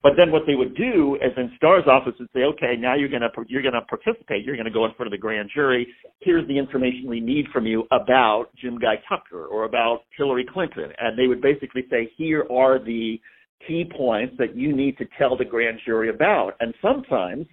[0.02, 3.10] But then what they would do is in Starr's office would say, okay, now you're
[3.10, 4.46] gonna you're gonna participate.
[4.46, 5.88] You're gonna go in front of the grand jury.
[6.20, 10.92] Here's the information we need from you about Jim Guy Tucker or about Hillary Clinton,
[11.00, 13.20] and they would basically say, here are the
[13.68, 16.56] key points that you need to tell the grand jury about.
[16.60, 17.48] And sometimes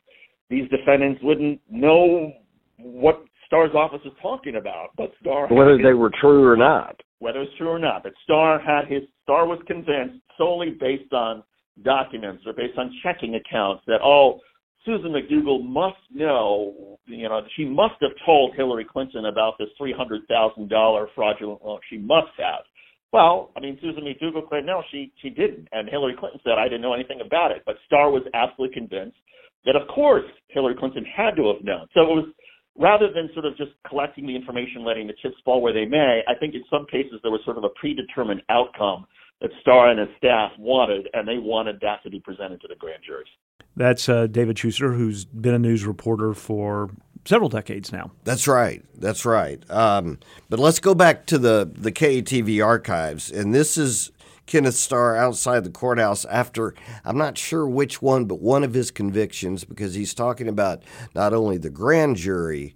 [0.51, 2.33] these defendants wouldn't know
[2.79, 7.01] what Starr's office is talking about, but Starr Whether his- they were true or not.
[7.19, 11.43] whether it's true or not, that Starr had his Starr was convinced solely based on
[11.83, 14.41] documents or based on checking accounts that oh
[14.85, 21.09] Susan McDougal must know, you know, she must have told Hillary Clinton about this $300,000
[21.15, 21.79] fraudulent loan.
[21.89, 22.65] She must have.
[23.13, 26.65] Well, I mean, Susan McDougal claimed no, she she didn't, and Hillary Clinton said I
[26.65, 27.63] didn't know anything about it.
[27.67, 29.19] But Starr was absolutely convinced
[29.67, 31.87] that, of course, Hillary Clinton had to have known.
[31.95, 32.29] So it was
[32.77, 36.23] rather than sort of just collecting the information, letting the chips fall where they may.
[36.27, 39.07] I think in some cases there was sort of a predetermined outcome
[39.43, 42.77] that Starr and his staff wanted, and they wanted that to be presented to the
[42.77, 43.29] grand juries.
[43.77, 46.91] That's uh, David Shuster, who's been a news reporter for
[47.25, 48.11] several decades now.
[48.25, 48.85] That's right.
[48.95, 49.63] That's right.
[49.71, 54.11] Um, but let's go back to the the KATV archives, and this is
[54.47, 58.91] Kenneth Starr outside the courthouse after I'm not sure which one, but one of his
[58.91, 60.83] convictions because he's talking about
[61.15, 62.75] not only the grand jury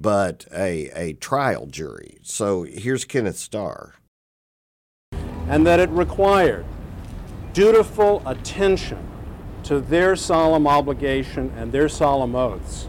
[0.00, 2.18] but a a trial jury.
[2.22, 3.94] So here's Kenneth Starr.
[5.48, 6.64] And that it required
[7.52, 9.04] dutiful attention
[9.64, 12.88] to their solemn obligation and their solemn oaths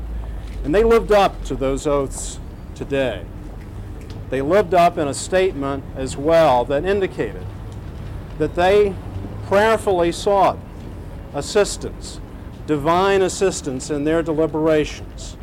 [0.63, 2.39] and they lived up to those oaths
[2.75, 3.25] today.
[4.29, 7.45] They lived up in a statement as well that indicated
[8.37, 8.95] that they
[9.47, 10.59] prayerfully sought
[11.33, 12.19] assistance,
[12.67, 15.35] divine assistance in their deliberations.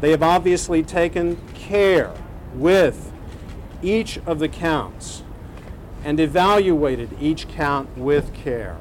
[0.00, 2.12] They have obviously taken care
[2.54, 3.12] with
[3.82, 5.22] each of the counts
[6.04, 8.76] and evaluated each count with care.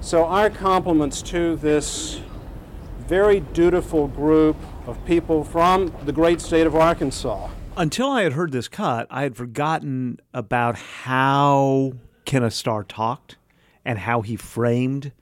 [0.00, 2.20] So, our compliments to this
[3.06, 7.48] very dutiful group of people from the great state of Arkansas.
[7.76, 11.92] Until I had heard this cut, I had forgotten about how
[12.24, 13.36] Kenneth Starr talked
[13.84, 15.12] and how he framed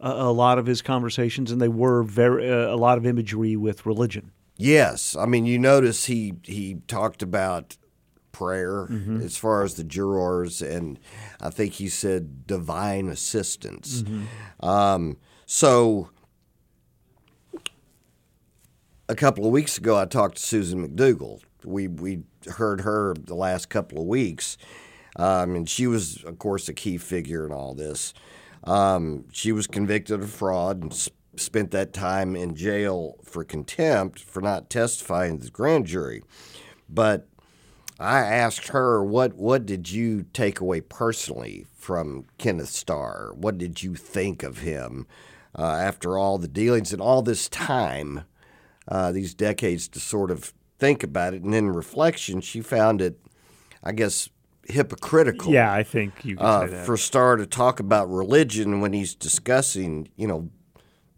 [0.00, 3.56] a, a lot of his conversations, and they were very uh, a lot of imagery
[3.56, 4.32] with religion.
[4.56, 7.76] Yes, I mean you notice he he talked about
[8.32, 9.20] prayer mm-hmm.
[9.20, 10.98] as far as the jurors, and
[11.40, 14.02] I think he said divine assistance.
[14.02, 14.66] Mm-hmm.
[14.66, 16.10] Um, so
[19.10, 21.40] a couple of weeks ago, I talked to Susan McDougal.
[21.64, 24.56] We we heard her the last couple of weeks,
[25.16, 28.14] um, and she was, of course, a key figure in all this.
[28.62, 34.20] Um, she was convicted of fraud and sp- spent that time in jail for contempt
[34.20, 36.22] for not testifying to the grand jury.
[36.88, 37.26] But
[37.98, 43.32] I asked her, "What what did you take away personally from Kenneth Starr?
[43.34, 45.08] What did you think of him
[45.58, 48.22] uh, after all the dealings and all this time?"
[48.90, 51.42] Uh, these decades to sort of think about it.
[51.42, 53.18] And in reflection, she found it,
[53.82, 54.28] I guess,
[54.64, 55.52] hypocritical.
[55.52, 60.26] Yeah, I think you uh, for Starr to talk about religion when he's discussing, you
[60.26, 60.48] know,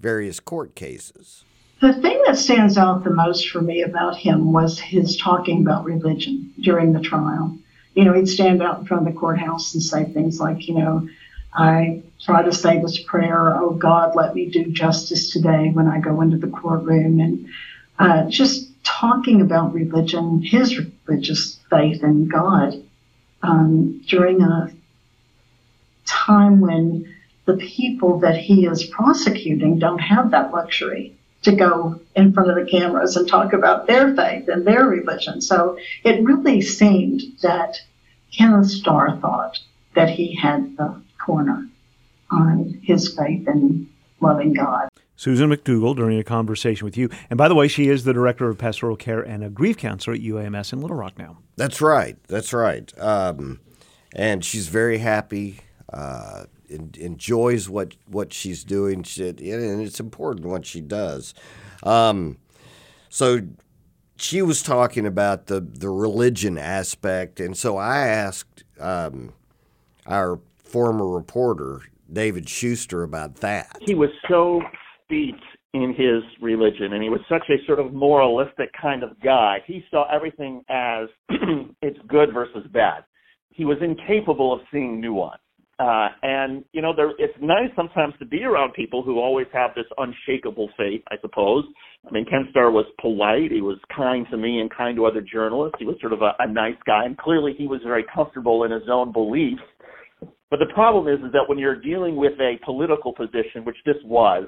[0.01, 1.45] various court cases.
[1.81, 5.85] The thing that stands out the most for me about him was his talking about
[5.85, 7.59] religion during the trial.
[7.95, 10.75] You know, he'd stand out in front of the courthouse and say things like, you
[10.75, 11.09] know,
[11.55, 16.01] I try to say this prayer, oh God, let me do justice today when I
[16.01, 17.21] go into the courtroom.
[17.21, 17.49] And
[17.99, 22.83] uh, just talking about religion, his religious faith in God
[23.43, 24.73] um, during a
[26.07, 27.13] time when
[27.45, 32.57] the people that he is prosecuting don't have that luxury to go in front of
[32.57, 35.41] the cameras and talk about their faith and their religion.
[35.41, 37.81] So it really seemed that
[38.33, 39.59] Kenneth Starr thought
[39.95, 41.69] that he had the corner
[42.31, 43.89] on his faith and
[44.21, 44.89] loving God.
[45.17, 47.09] Susan McDougal during a conversation with you.
[47.31, 50.15] And by the way, she is the director of pastoral care and a grief counselor
[50.15, 51.39] at UAMS in Little Rock now.
[51.57, 52.17] That's right.
[52.27, 52.93] That's right.
[52.99, 53.61] Um,
[54.15, 55.61] and she's very happy.
[55.93, 61.35] Uh, enjoys what what she's doing, she, and it's important what she does.
[61.83, 62.39] Um,
[63.09, 63.43] so
[64.17, 69.35] she was talking about the the religion aspect, and so I asked um,
[70.07, 70.41] our
[70.73, 73.77] former reporter David Shuster about that.
[73.81, 74.61] He was so
[75.05, 79.59] steeped in his religion and he was such a sort of moralistic kind of guy.
[79.67, 81.09] He saw everything as
[81.83, 83.05] it's good versus bad.
[83.51, 85.41] He was incapable of seeing nuance.
[85.79, 89.71] Uh, and you know, there, it's nice sometimes to be around people who always have
[89.75, 91.03] this unshakable faith.
[91.11, 91.65] I suppose.
[92.07, 93.51] I mean, Ken Starr was polite.
[93.51, 95.77] He was kind to me and kind to other journalists.
[95.79, 98.71] He was sort of a, a nice guy, and clearly he was very comfortable in
[98.71, 99.63] his own beliefs.
[100.53, 103.97] But the problem is, is that when you're dealing with a political position, which this
[104.05, 104.45] was,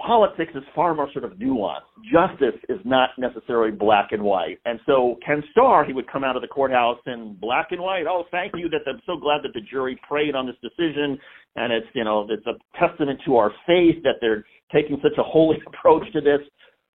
[0.00, 1.92] politics is far more sort of nuanced.
[2.10, 4.60] Justice is not necessarily black and white.
[4.64, 8.04] And so Ken Starr, he would come out of the courthouse in black and white.
[8.08, 11.18] Oh, thank you that I'm so glad that the jury prayed on this decision.
[11.54, 15.22] And it's, you know, it's a testament to our faith that they're taking such a
[15.22, 16.40] holy approach to this.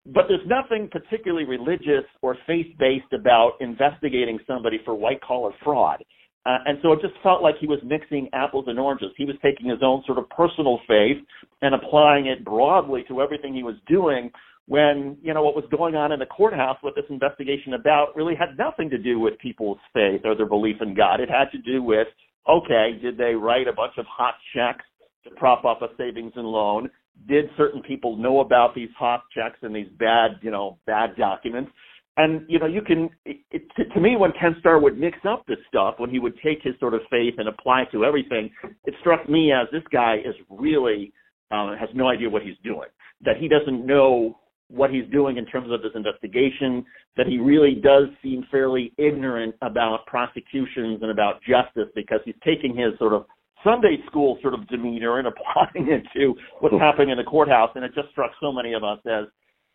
[0.07, 6.03] But there's nothing particularly religious or faith based about investigating somebody for white collar fraud.
[6.47, 9.09] Uh, and so it just felt like he was mixing apples and oranges.
[9.17, 11.17] He was taking his own sort of personal faith
[11.61, 14.31] and applying it broadly to everything he was doing
[14.67, 18.33] when, you know, what was going on in the courthouse with this investigation about really
[18.33, 21.19] had nothing to do with people's faith or their belief in God.
[21.19, 22.07] It had to do with,
[22.47, 24.85] okay, did they write a bunch of hot checks
[25.25, 26.89] to prop up a savings and loan?
[27.27, 31.71] Did certain people know about these hot checks and these bad, you know, bad documents?
[32.17, 33.09] And you know, you can.
[33.25, 36.17] It, it, to, to me, when Ken Starr would mix up this stuff, when he
[36.17, 38.49] would take his sort of faith and apply it to everything,
[38.85, 41.13] it struck me as this guy is really
[41.51, 42.89] uh, has no idea what he's doing.
[43.21, 46.83] That he doesn't know what he's doing in terms of this investigation.
[47.17, 52.75] That he really does seem fairly ignorant about prosecutions and about justice because he's taking
[52.75, 53.25] his sort of
[53.63, 57.69] Sunday school sort of demeanor and applying it to what's happening in the courthouse.
[57.75, 59.25] And it just struck so many of us as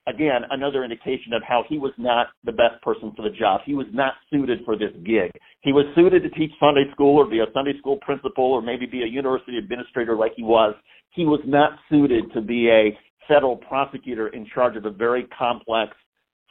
[0.07, 3.61] again, another indication of how he was not the best person for the job.
[3.65, 5.31] He was not suited for this gig.
[5.61, 8.87] He was suited to teach Sunday school or be a Sunday school principal or maybe
[8.87, 10.75] be a university administrator like he was.
[11.11, 12.97] He was not suited to be a
[13.29, 15.93] federal prosecutor in charge of a very complex,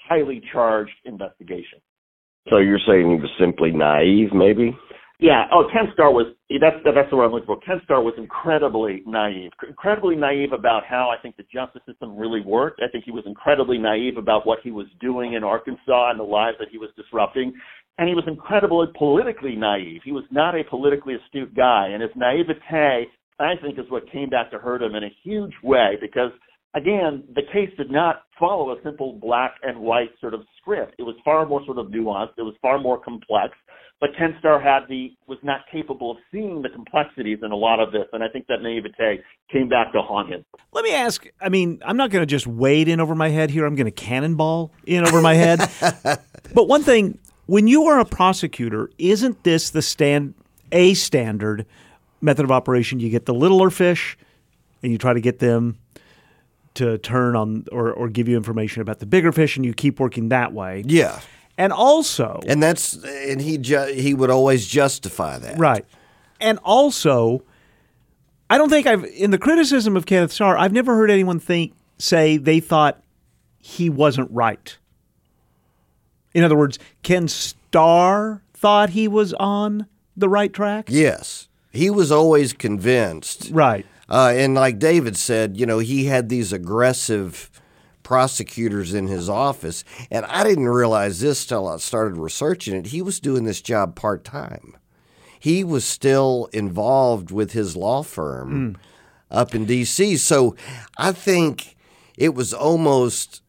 [0.08, 1.80] highly charged investigation.
[2.50, 4.76] So you're saying he was simply naive, maybe?
[5.22, 5.46] Yeah.
[5.54, 7.60] Oh, Ken Starr was that's that's the word I'm looking for.
[7.60, 12.42] Ken Starr was incredibly naive, incredibly naive about how I think the justice system really
[12.42, 12.82] worked.
[12.84, 16.24] I think he was incredibly naive about what he was doing in Arkansas and the
[16.24, 17.54] lives that he was disrupting,
[18.00, 20.02] and he was incredibly politically naive.
[20.04, 23.06] He was not a politically astute guy, and his naivete,
[23.40, 26.32] I think, is what came back to hurt him in a huge way because.
[26.74, 30.96] Again, the case did not follow a simple black and white sort of script.
[31.00, 32.38] It was far more sort of nuanced.
[32.38, 33.52] It was far more complex
[34.02, 37.80] but Ken Starr had the was not capable of seeing the complexities in a lot
[37.80, 40.44] of this, and I think that naivete came back to haunt him.
[40.74, 41.28] Let me ask.
[41.40, 43.64] I mean, I'm not going to just wade in over my head here.
[43.64, 45.60] I'm going to cannonball in over my head.
[46.56, 50.34] but one thing, when you are a prosecutor, isn't this the stand
[50.72, 51.68] a standard
[52.22, 53.00] method of operation?
[53.00, 54.18] You get the littler fish,
[54.82, 55.78] and you try to get them
[56.74, 60.00] to turn on or, or give you information about the bigger fish, and you keep
[60.00, 60.84] working that way.
[60.88, 61.20] Yeah.
[61.58, 65.86] And also, and that's and he ju- he would always justify that, right?
[66.40, 67.44] And also,
[68.50, 71.74] I don't think I've in the criticism of Kenneth Starr, I've never heard anyone think
[72.00, 73.02] say they thought
[73.60, 74.78] he wasn't right.
[76.34, 80.86] In other words, Ken Starr thought he was on the right track.
[80.90, 83.86] Yes, he was always convinced, right?
[84.10, 87.50] Uh, and like David said, you know, he had these aggressive
[88.04, 89.84] prosecutors in his office.
[90.10, 92.88] And I didn't realize this till I started researching it.
[92.88, 94.78] He was doing this job part time.
[95.40, 98.80] He was still involved with his law firm mm.
[99.32, 100.18] up in D.C.
[100.18, 100.56] So
[100.98, 101.76] I think
[102.18, 103.42] it was almost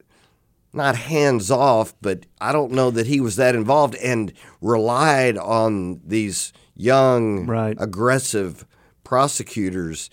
[0.72, 6.00] not hands off, but I don't know that he was that involved and relied on
[6.04, 7.76] these young, right.
[7.78, 8.64] aggressive
[9.04, 10.08] prosecutors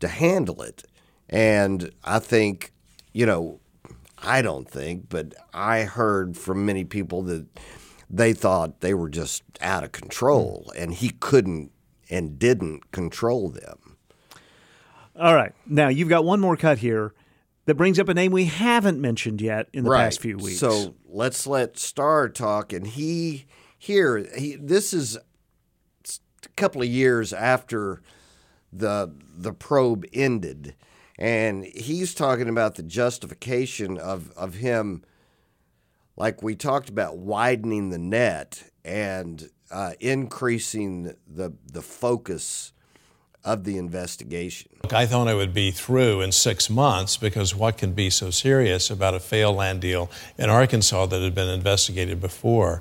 [0.00, 0.84] to handle it.
[1.30, 2.72] And I think,
[3.12, 3.60] you know,
[4.24, 7.46] I don't think, but I heard from many people that
[8.10, 11.72] they thought they were just out of control and he couldn't
[12.10, 13.96] and didn't control them.
[15.18, 15.52] All right.
[15.66, 17.14] Now, you've got one more cut here
[17.66, 20.04] that brings up a name we haven't mentioned yet in the right.
[20.04, 20.58] past few weeks.
[20.58, 22.72] So let's let Starr talk.
[22.72, 23.46] And he,
[23.78, 28.02] here, he, this is a couple of years after
[28.72, 30.74] the the probe ended
[31.18, 35.04] and he's talking about the justification of of him
[36.16, 42.72] like we talked about widening the net and uh, increasing the the focus
[43.44, 44.70] of the investigation.
[44.82, 48.30] Look, I thought I would be through in six months because what can be so
[48.30, 52.80] serious about a failed land deal in Arkansas that had been investigated before?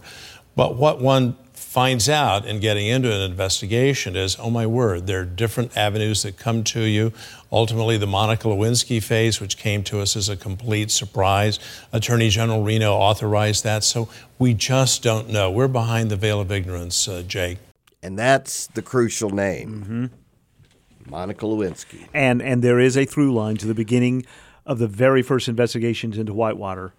[0.56, 5.22] But what one finds out in getting into an investigation is, oh my word, there
[5.22, 7.12] are different avenues that come to you.
[7.54, 11.60] Ultimately, the Monica Lewinsky phase, which came to us as a complete surprise,
[11.92, 13.84] Attorney General Reno authorized that.
[13.84, 15.52] So we just don't know.
[15.52, 17.60] We're behind the veil of ignorance, uh, Jake.
[18.02, 21.12] And that's the crucial name, mm-hmm.
[21.12, 22.08] Monica Lewinsky.
[22.12, 24.26] And and there is a through line to the beginning
[24.66, 26.94] of the very first investigations into Whitewater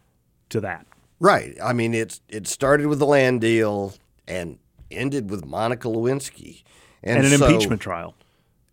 [0.51, 0.87] to that.
[1.19, 1.57] Right.
[1.61, 3.95] I mean, it's it started with the land deal
[4.29, 6.63] and ended with Monica Lewinsky
[7.03, 8.15] and, and an so, impeachment trial.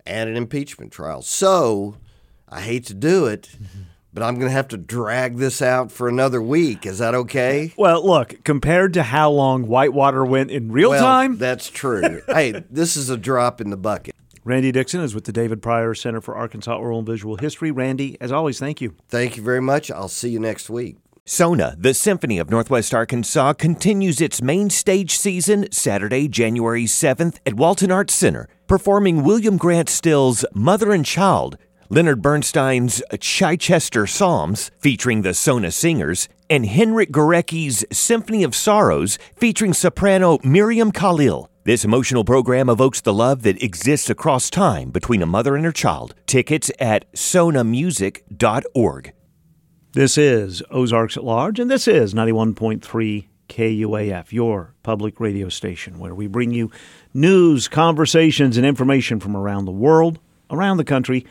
[0.05, 1.21] And an impeachment trial.
[1.21, 1.97] So
[2.49, 3.81] I hate to do it, mm-hmm.
[4.13, 6.85] but I'm going to have to drag this out for another week.
[6.85, 7.73] Is that okay?
[7.77, 12.21] Well, look, compared to how long Whitewater went in real well, time, that's true.
[12.27, 14.15] hey, this is a drop in the bucket.
[14.43, 17.69] Randy Dixon is with the David Pryor Center for Arkansas Oral and Visual History.
[17.69, 18.95] Randy, as always, thank you.
[19.07, 19.91] Thank you very much.
[19.91, 20.97] I'll see you next week.
[21.23, 27.53] Sona, the Symphony of Northwest Arkansas, continues its main stage season Saturday, January 7th at
[27.53, 31.57] Walton Arts Center, performing William Grant Still's Mother and Child,
[31.89, 39.73] Leonard Bernstein's Chichester Psalms, featuring the Sona Singers, and Henryk Górecki's Symphony of Sorrows, featuring
[39.73, 41.49] soprano Miriam Khalil.
[41.65, 45.73] This emotional program evokes the love that exists across time between a mother and her
[45.73, 46.15] child.
[46.25, 49.13] Tickets at sonamusic.org.
[49.91, 56.15] This is Ozarks at Large, and this is 91.3 KUAF, your public radio station, where
[56.15, 56.71] we bring you
[57.13, 61.25] news, conversations, and information from around the world, around the country,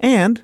[0.00, 0.42] and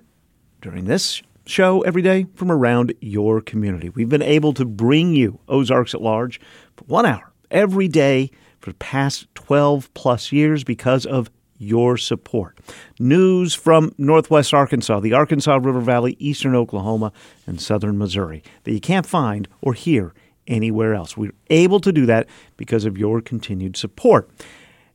[0.61, 3.89] during this show every day from around your community.
[3.89, 6.41] We've been able to bring you Ozarks at Large
[6.77, 8.31] for one hour every day
[8.61, 12.59] for the past 12 plus years because of your support.
[12.99, 17.13] News from Northwest Arkansas, the Arkansas River Valley, Eastern Oklahoma,
[17.47, 20.15] and Southern Missouri that you can't find or hear
[20.47, 21.17] anywhere else.
[21.17, 24.31] We're able to do that because of your continued support.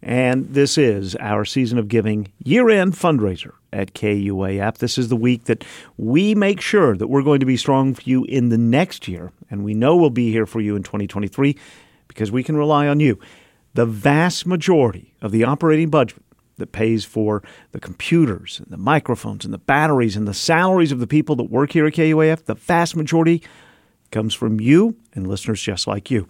[0.05, 4.77] And this is our season of giving year end fundraiser at KUAF.
[4.77, 5.63] This is the week that
[5.97, 9.31] we make sure that we're going to be strong for you in the next year.
[9.49, 11.57] And we know we'll be here for you in 2023
[12.07, 13.19] because we can rely on you.
[13.73, 16.21] The vast majority of the operating budget
[16.57, 17.41] that pays for
[17.71, 21.49] the computers and the microphones and the batteries and the salaries of the people that
[21.49, 23.41] work here at KUAF, the vast majority
[24.11, 26.29] comes from you and listeners just like you.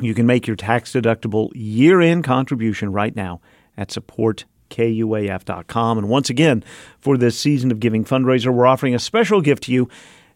[0.00, 3.40] You can make your tax deductible year end contribution right now
[3.76, 5.98] at supportkuaf.com.
[5.98, 6.64] And once again,
[6.98, 9.88] for this season of giving fundraiser, we're offering a special gift to you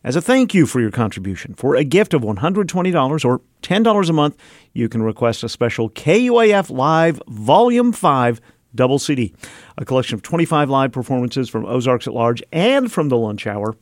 [0.03, 1.55] as a thank you for your contribution.
[1.55, 4.37] For a gift of $120 or $10 a month,
[4.73, 8.41] you can request a special KUAF Live Volume 5
[8.75, 9.35] double CD,
[9.77, 13.77] a collection of 25 live performances from Ozarks at Large and from the Lunch Hour,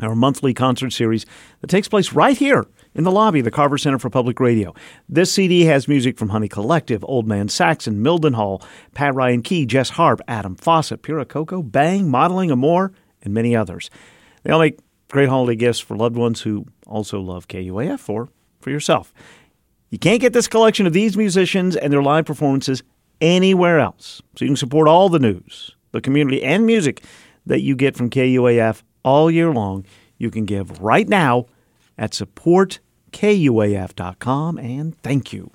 [0.00, 1.26] our monthly concert series
[1.60, 4.74] that takes place right here in the lobby of the Carver Center for Public Radio.
[5.08, 8.62] This CD has music from Honey Collective, Old Man Saxon, Mildenhall,
[8.94, 12.92] Pat Ryan Key, Jess Harp, Adam Faucett, Pura Coco, Bang, Modeling Amore,
[13.22, 13.90] and many others.
[14.42, 14.78] They all make
[15.08, 18.28] great holiday gifts for loved ones who also love KUAF or
[18.60, 19.12] for yourself.
[19.90, 22.82] You can't get this collection of these musicians and their live performances
[23.20, 24.22] anywhere else.
[24.36, 27.04] So you can support all the news, the community, and music
[27.46, 29.84] that you get from KUAF all year long.
[30.18, 31.46] You can give right now
[31.98, 32.12] at
[33.14, 35.50] supportkuaf.com and thank you.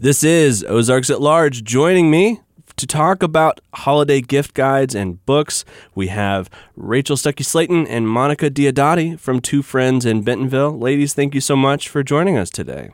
[0.00, 1.64] This is Ozarks at Large.
[1.64, 2.40] Joining me
[2.76, 5.64] to talk about holiday gift guides and books,
[5.94, 10.78] we have Rachel Stuckey Slayton and Monica Diodati from Two Friends in Bentonville.
[10.78, 12.90] Ladies, thank you so much for joining us today.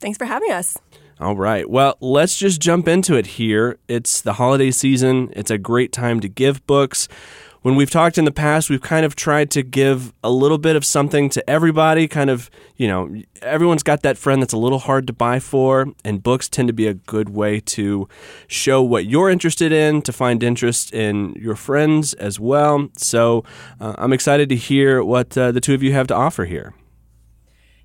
[0.00, 0.76] Thanks for having us.
[1.18, 1.68] All right.
[1.68, 3.78] Well, let's just jump into it here.
[3.88, 7.08] It's the holiday season, it's a great time to give books
[7.66, 10.76] when we've talked in the past, we've kind of tried to give a little bit
[10.76, 12.06] of something to everybody.
[12.06, 13.12] Kind of, you know,
[13.42, 16.72] everyone's got that friend that's a little hard to buy for, and books tend to
[16.72, 18.08] be a good way to
[18.46, 22.88] show what you're interested in, to find interest in your friends as well.
[22.96, 23.42] So
[23.80, 26.72] uh, I'm excited to hear what uh, the two of you have to offer here.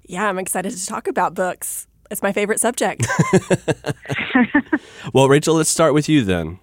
[0.03, 1.87] Yeah, I'm excited to talk about books.
[2.11, 3.07] It's my favorite subject.
[5.11, 6.59] well, Rachel, let's start with you then.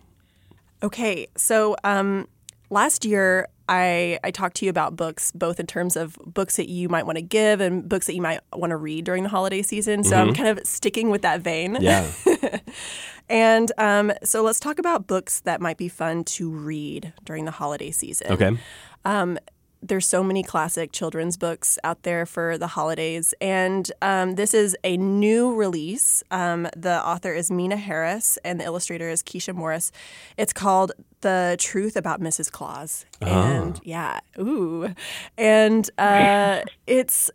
[0.84, 2.28] Okay, so um,
[2.70, 6.68] last year I, I talked to you about books, both in terms of books that
[6.68, 9.28] you might want to give and books that you might want to read during the
[9.28, 10.04] holiday season.
[10.04, 10.28] So mm-hmm.
[10.28, 11.76] I'm kind of sticking with that vein.
[11.80, 12.10] Yeah.
[13.28, 17.50] and um, so let's talk about books that might be fun to read during the
[17.50, 18.32] holiday season.
[18.32, 18.56] Okay.
[19.04, 19.38] Um,
[19.82, 24.76] there's so many classic children's books out there for the holidays, and um, this is
[24.84, 26.22] a new release.
[26.30, 29.92] Um, the author is Meena Harris, and the illustrator is Keisha Morris.
[30.36, 32.50] It's called "The Truth About Mrs.
[32.50, 33.80] Claus," and oh.
[33.84, 34.94] yeah, ooh,
[35.36, 37.30] and uh, it's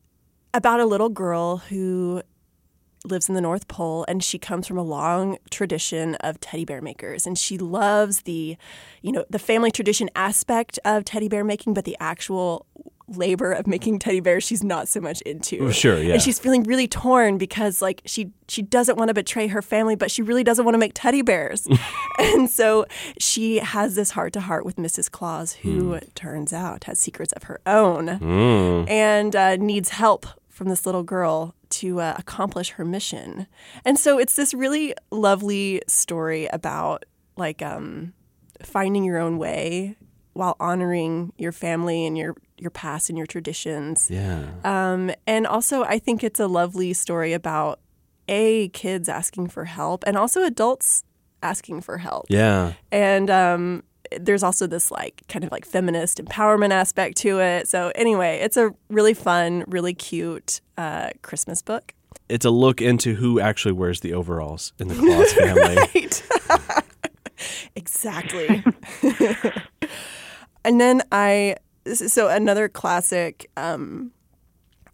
[0.54, 2.22] about a little girl who
[3.04, 6.82] lives in the North Pole and she comes from a long tradition of teddy bear
[6.82, 8.58] makers and she loves the
[9.02, 12.66] you know the family tradition aspect of teddy bear making but the actual
[13.08, 15.72] labor of making teddy bears she's not so much into.
[15.72, 16.14] Sure, yeah.
[16.14, 19.96] And she's feeling really torn because like she she doesn't want to betray her family
[19.96, 21.68] but she really doesn't want to make teddy bears.
[22.20, 22.86] and so
[23.18, 25.12] she has this heart to heart with Mrs.
[25.12, 26.14] Claus who mm.
[26.16, 28.90] turns out has secrets of her own mm.
[28.90, 33.48] and uh, needs help from this little girl to uh, accomplish her mission.
[33.86, 37.06] And so it's this really lovely story about
[37.38, 38.14] like um,
[38.62, 39.96] finding your own way
[40.34, 44.10] while honoring your family and your your past and your traditions.
[44.10, 44.46] Yeah.
[44.64, 47.80] Um, and also, I think it's a lovely story about
[48.28, 51.04] a kids asking for help and also adults
[51.42, 52.26] asking for help.
[52.30, 52.74] Yeah.
[52.92, 53.84] And um,
[54.20, 57.68] there's also this like kind of like feminist empowerment aspect to it.
[57.68, 61.94] So anyway, it's a really fun, really cute uh, Christmas book.
[62.30, 65.76] It's a look into who actually wears the overalls in the Claus family.
[65.76, 66.84] right.
[67.76, 68.64] exactly.
[70.66, 71.58] and then I
[71.94, 74.12] so another classic um,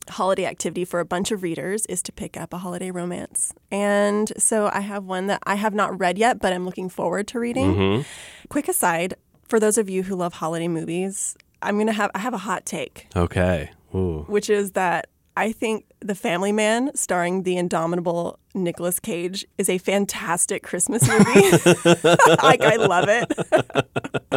[0.09, 3.53] holiday activity for a bunch of readers is to pick up a holiday romance.
[3.71, 7.27] And so I have one that I have not read yet, but I'm looking forward
[7.29, 7.75] to reading.
[7.75, 8.47] Mm-hmm.
[8.49, 9.13] Quick aside,
[9.47, 12.37] for those of you who love holiday movies, I'm going to have I have a
[12.39, 13.71] hot take, Okay.
[13.93, 14.23] Ooh.
[14.27, 19.77] which is that I think The Family Man, starring the indomitable Nicolas Cage, is a
[19.77, 21.23] fantastic Christmas movie.
[22.43, 23.31] like I love it.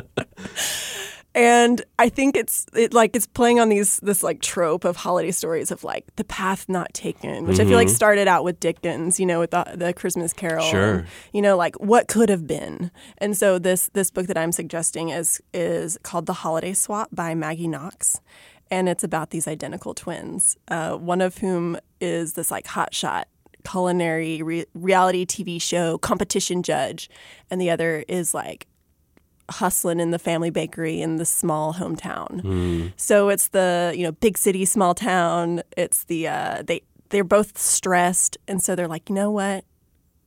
[1.35, 5.31] and I think it's it like it's playing on these this like trope of holiday
[5.31, 7.95] stories of like the path not taken, which I feel like Mhm.
[7.95, 10.65] started out with Dickens, you know, with the, the Christmas Carol.
[10.67, 10.95] Sure.
[10.99, 12.91] and, you know, like what could have been.
[13.19, 17.35] And so this this book that I'm suggesting is is called The Holiday Swap by
[17.35, 18.21] Maggie Knox.
[18.71, 23.25] And it's about these identical twins, uh, one of whom is this like hotshot
[23.65, 27.09] culinary re- reality TV show competition judge,
[27.51, 28.67] and the other is like
[29.51, 32.43] hustling in the family bakery in the small hometown.
[32.43, 32.93] Mm.
[32.97, 35.63] So it's the you know big city, small town.
[35.77, 39.65] It's the uh, they they're both stressed, and so they're like, you know what,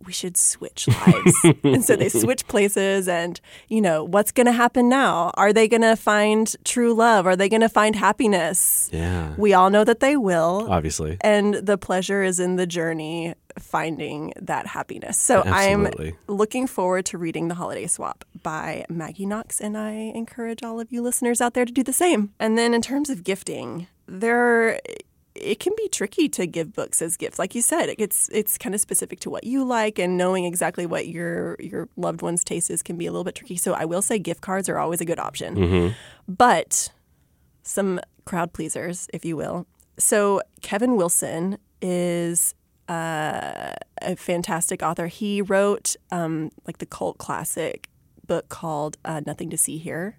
[0.05, 1.35] we should switch lives.
[1.63, 5.31] and so they switch places, and you know what's going to happen now?
[5.35, 7.25] Are they going to find true love?
[7.25, 8.89] Are they going to find happiness?
[8.91, 9.33] Yeah.
[9.37, 10.67] We all know that they will.
[10.69, 11.17] Obviously.
[11.21, 15.17] And the pleasure is in the journey finding that happiness.
[15.17, 16.09] So Absolutely.
[16.09, 20.79] I'm looking forward to reading The Holiday Swap by Maggie Knox, and I encourage all
[20.79, 22.33] of you listeners out there to do the same.
[22.39, 24.79] And then in terms of gifting, there
[25.35, 27.37] it can be tricky to give books as gifts.
[27.37, 30.85] Like you said, it's it's kind of specific to what you like and knowing exactly
[30.85, 33.57] what your your loved one's taste is can be a little bit tricky.
[33.57, 35.55] So I will say gift cards are always a good option.
[35.55, 35.95] Mhm.
[36.27, 36.91] But
[37.63, 39.65] some crowd pleasers, if you will.
[39.97, 42.55] So Kevin Wilson is
[42.87, 45.07] uh, a fantastic author.
[45.07, 47.89] He wrote um, like the cult classic
[48.27, 50.17] book called uh, Nothing to See Here.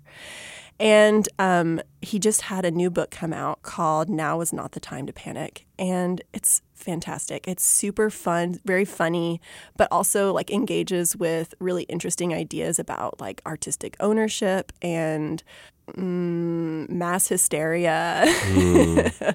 [0.79, 4.81] And um, he just had a new book come out called Now Is Not the
[4.81, 5.67] Time to Panic.
[5.79, 7.49] And it's fantastic.
[7.49, 9.41] It's super fun, very funny,
[9.77, 15.43] but also like engages with really interesting ideas about like artistic ownership and
[15.93, 18.25] mm, mass hysteria.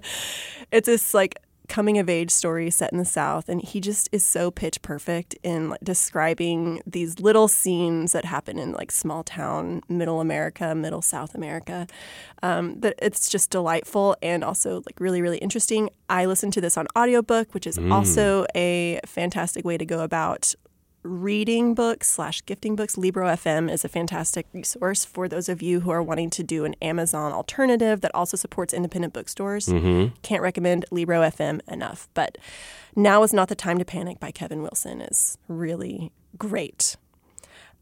[0.71, 1.39] it's this like
[1.71, 5.35] coming of age story set in the South, and he just is so pitch perfect
[5.41, 11.01] in like, describing these little scenes that happen in like small town, middle America, middle
[11.01, 11.87] South America.
[12.43, 15.89] Um, that it's just delightful and also like really, really interesting.
[16.09, 17.93] I listened to this on audiobook, which is Mm.
[17.93, 20.53] also a fantastic way to go about
[21.03, 22.97] reading books slash gifting books.
[22.97, 26.63] Libro fm is a fantastic resource for those of you who are wanting to do
[26.65, 29.67] an amazon alternative that also supports independent bookstores.
[29.67, 30.13] Mhm.
[30.21, 32.37] can't recommend libro fm enough but
[32.95, 35.01] now is not the time to panic by kevin wilson.
[35.01, 36.95] Is really great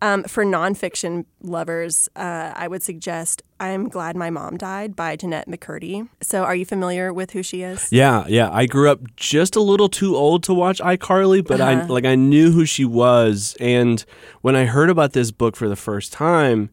[0.01, 5.47] um, for nonfiction lovers, uh, I would suggest I'm Glad My Mom Died by Jennette
[5.47, 6.07] McCurdy.
[6.21, 7.91] So, are you familiar with who she is?
[7.91, 8.49] Yeah, yeah.
[8.51, 11.93] I grew up just a little too old to watch iCarly, but I Uh-huh.
[11.93, 14.03] like I knew who she was, and
[14.41, 16.69] when I heard about this book for the first time,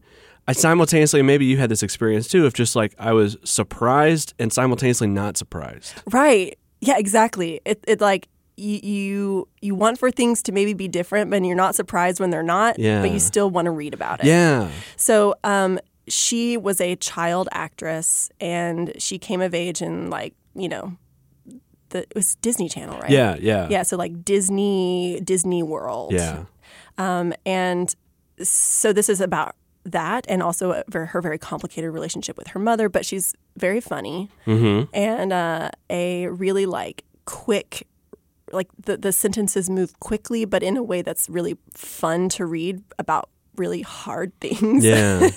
[0.47, 4.53] I simultaneously maybe you had this experience too of just like I was surprised and
[4.53, 5.93] simultaneously not surprised.
[6.11, 6.57] Right.
[6.79, 7.59] Yeah, exactly.
[7.65, 11.55] It, it like you, you you want for things to maybe be different, but you're
[11.55, 12.79] not surprised when they're not.
[12.79, 13.01] Yeah.
[13.01, 14.25] But you still want to read about it.
[14.25, 14.69] Yeah.
[14.95, 20.67] So um, she was a child actress, and she came of age in like you
[20.67, 20.97] know,
[21.89, 23.11] the it was Disney Channel, right?
[23.11, 23.67] Yeah, yeah.
[23.69, 23.83] yeah.
[23.83, 26.13] So like Disney Disney World.
[26.13, 26.45] Yeah.
[26.97, 27.93] Um, and
[28.41, 29.55] so this is about
[29.85, 32.89] that, and also a, her very complicated relationship with her mother.
[32.89, 34.89] But she's very funny Mhm.
[34.93, 37.87] and uh, a really like quick
[38.51, 42.81] like the, the sentences move quickly but in a way that's really fun to read
[42.97, 44.83] about really hard things.
[44.83, 45.29] Yeah.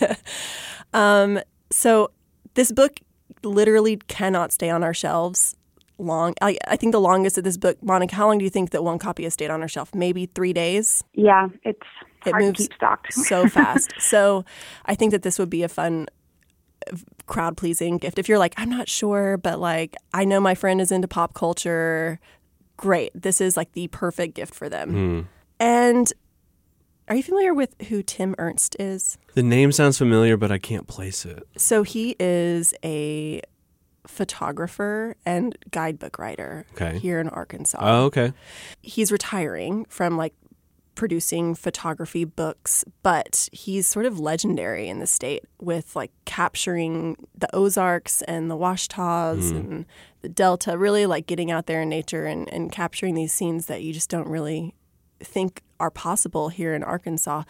[0.94, 1.40] um,
[1.70, 2.10] so
[2.54, 3.00] this book
[3.42, 5.56] literally cannot stay on our shelves
[5.98, 6.34] long.
[6.40, 8.82] I, I think the longest of this book monica how long do you think that
[8.82, 9.94] one copy has stayed on our shelf?
[9.94, 11.04] Maybe three days?
[11.14, 11.86] Yeah, it's
[12.26, 13.12] it moves to keep stocked.
[13.12, 13.92] so fast.
[13.98, 14.44] So
[14.86, 16.06] i think that this would be a fun
[17.26, 18.18] crowd pleasing gift.
[18.18, 21.34] If you're like i'm not sure but like i know my friend is into pop
[21.34, 22.18] culture
[22.80, 25.20] great this is like the perfect gift for them Hmm.
[25.60, 26.12] and
[27.08, 30.86] are you familiar with who tim ernst is The name sounds familiar, but I can't
[30.86, 31.42] place it.
[31.58, 33.42] so he is a
[34.06, 36.98] photographer and guidebook writer Okay.
[36.98, 38.32] here in arkansas Oh, okay.
[38.82, 40.34] he's retiring from like
[41.00, 47.48] producing photography books, but he's sort of legendary in the state with like capturing the
[47.56, 49.56] Ozarks and the Ouachitas Mm.
[49.56, 49.86] and
[50.20, 53.82] the Delta, really like getting out there in nature and, and capturing these scenes that
[53.82, 54.74] you just don't really
[55.20, 57.44] think are possible here in Arkansas.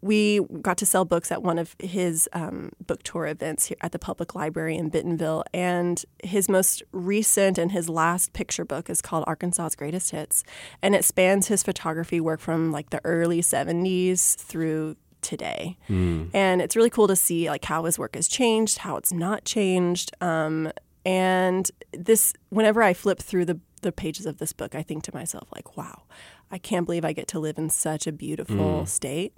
[0.00, 3.92] We got to sell books at one of his um, book tour events here at
[3.92, 5.44] the public library in Bentonville.
[5.52, 10.44] And his most recent and his last picture book is called Arkansas's Greatest Hits.
[10.82, 15.76] And it spans his photography work from like the early 70s through today.
[15.88, 16.30] Mm.
[16.32, 19.44] And it's really cool to see like how his work has changed, how it's not
[19.44, 20.12] changed.
[20.20, 20.70] Um,
[21.04, 25.14] and this, whenever I flip through the the pages of this book, I think to
[25.14, 26.02] myself like, wow,
[26.50, 28.88] I can't believe I get to live in such a beautiful Mm.
[28.88, 29.32] state.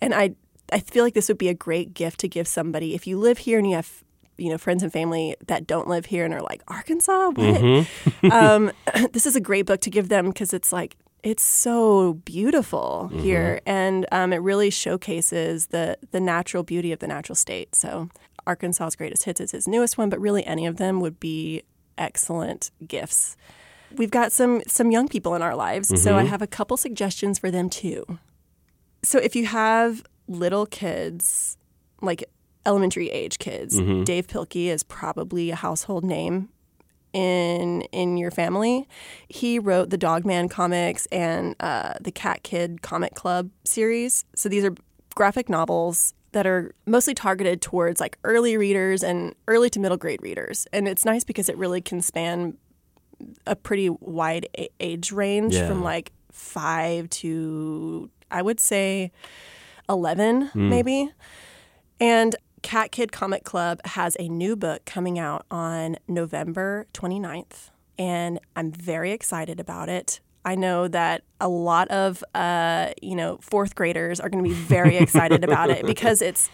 [0.00, 0.34] And I
[0.72, 3.38] I feel like this would be a great gift to give somebody if you live
[3.38, 4.02] here and you have
[4.36, 7.28] you know friends and family that don't live here and are like Arkansas.
[7.30, 7.36] What?
[7.36, 7.86] Mhm.
[8.32, 8.72] um,
[9.12, 13.20] this is a great book to give them because it's like it's so beautiful Mhm.
[13.20, 17.74] here, and um, it really showcases the the natural beauty of the natural state.
[17.74, 18.08] So
[18.46, 21.62] Arkansas's Greatest Hits is his newest one, but really any of them would be
[21.98, 23.36] excellent gifts.
[23.94, 26.28] We've got some some young people in our lives, so I Mhm.
[26.28, 28.04] have a couple suggestions for them too.
[29.02, 31.56] So if you have little kids,
[32.02, 32.24] like
[32.64, 34.04] elementary age kids, Mhm.
[34.04, 36.48] Dav Pilkey is probably a household name
[37.12, 38.88] in in your family.
[39.28, 44.24] He wrote the Dogman comics and uh, the Cat Kid Comic Club series.
[44.34, 44.74] So these are
[45.14, 50.20] graphic novels that are mostly targeted towards like early readers and early to middle grade
[50.22, 50.66] readers.
[50.72, 52.58] And it's nice because it really can span
[53.46, 54.46] a pretty wide
[54.80, 55.68] age range Yeah.
[55.68, 59.12] from like five to I would say
[59.88, 60.68] eleven, Mm.
[60.68, 61.10] maybe.
[62.00, 68.40] And Cat Kid Comic Club has a new book coming out on November 29th, and
[68.56, 70.20] I'm very excited about it.
[70.44, 74.54] I know that a lot of uh, you know fourth graders are going to be
[74.54, 76.50] very excited about it because it's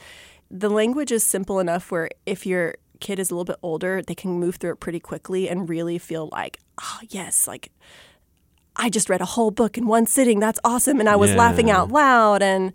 [0.51, 2.75] the language is simple enough where if your
[3.07, 5.99] kid is a little bit older, they can move through it pretty quickly and really
[5.99, 7.71] feel like, oh yes, like
[8.77, 10.41] I just read a whole book in one sitting.
[10.41, 10.99] That's awesome.
[11.01, 12.43] And I was laughing out loud.
[12.43, 12.73] And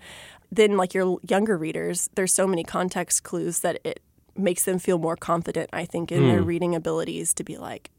[0.52, 4.00] then, like your younger readers, there's so many context clues that it
[4.36, 6.48] makes them feel more confident, I think, in their Hmm.
[6.48, 7.90] reading abilities to be like,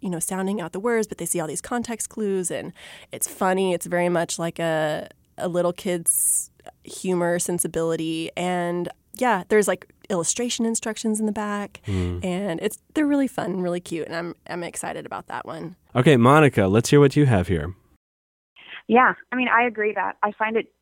[0.00, 2.72] you know, sounding out the words, but they see all these context clues and
[3.12, 3.72] it's funny.
[3.72, 5.08] It's very much like a,
[5.38, 6.50] a little kid's
[6.82, 8.30] humor sensibility.
[8.36, 11.80] And yeah, there's like illustration instructions in the back.
[11.86, 12.20] Hmm.
[12.22, 14.06] And it's they're really fun and really cute.
[14.06, 15.76] And I'm, I'm excited about that one.
[15.94, 17.74] Okay, Monica, let's hear what you have here.
[18.86, 20.72] Yeah, I mean, I agree that I find it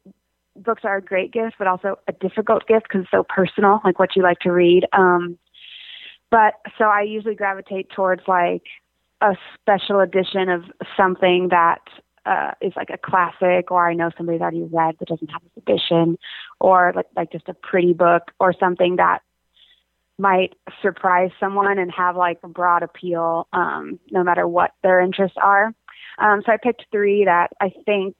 [0.56, 3.98] books are a great gift, but also a difficult gift because it's so personal, like
[3.98, 4.86] what you like to read.
[4.92, 5.38] Um,
[6.30, 8.62] but so I usually gravitate towards like
[9.20, 10.64] a special edition of
[10.96, 11.80] something that
[12.24, 15.62] uh, is like a classic, or I know somebody's already read but doesn't have this
[15.62, 16.18] edition,
[16.62, 19.20] or like like just a pretty book, or something that
[20.18, 25.36] might surprise someone and have like a broad appeal, um, no matter what their interests
[25.42, 25.74] are.
[26.18, 28.14] Um, so I picked three that I think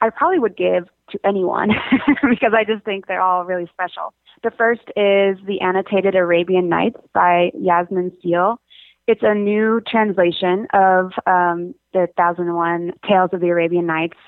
[0.00, 1.70] I probably would give to anyone
[2.28, 4.14] because I just think they're all really special.
[4.42, 8.60] The first is The Annotated Arabian Nights by Yasmine Seale.
[9.06, 14.18] It's a new translation of um, the 1001 Tales of the Arabian Nights.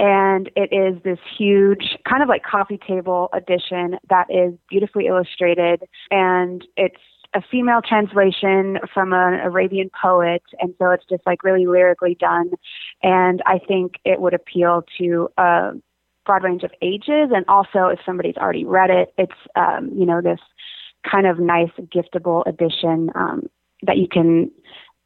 [0.00, 5.82] And it is this huge, kind of like coffee table edition that is beautifully illustrated.
[6.10, 6.96] And it's
[7.34, 10.42] a female translation from an Arabian poet.
[10.58, 12.52] And so it's just like really lyrically done.
[13.02, 15.72] And I think it would appeal to a
[16.24, 17.28] broad range of ages.
[17.34, 20.40] And also, if somebody's already read it, it's, um, you know, this
[21.08, 23.50] kind of nice, giftable edition um,
[23.82, 24.50] that you can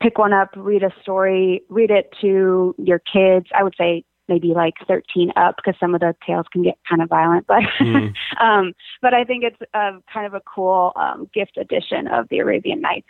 [0.01, 3.47] pick one up, read a story, read it to your kids.
[3.53, 7.03] I would say maybe like 13 up because some of the tales can get kind
[7.03, 8.15] of violent, but Mm.
[8.41, 8.73] um,
[9.03, 12.81] but I think it's a, kind of a cool um, gift edition of the Arabian
[12.81, 13.09] Nights.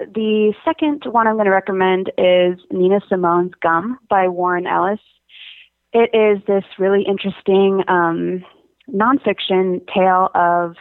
[0.00, 4.98] The second one I'm going to recommend is Nina Simone's Gum by Warren Ellis.
[5.92, 8.44] It is this really interesting um,
[8.92, 10.74] nonfiction tale of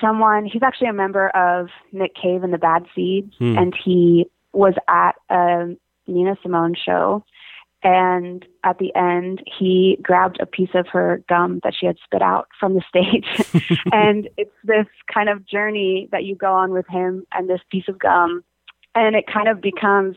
[0.00, 0.44] someone.
[0.44, 3.56] He's actually a member of Nick Cave and the Bad Seeds, Hmm.
[3.58, 5.74] and he was at a
[6.06, 7.24] Nina Simone show.
[7.84, 12.22] And at the end, he grabbed a piece of her gum that she had spit
[12.22, 13.26] out from the stage.
[13.92, 17.84] and it's this kind of journey that you go on with him and this piece
[17.88, 18.42] of gum.
[18.94, 20.16] And it kind of becomes,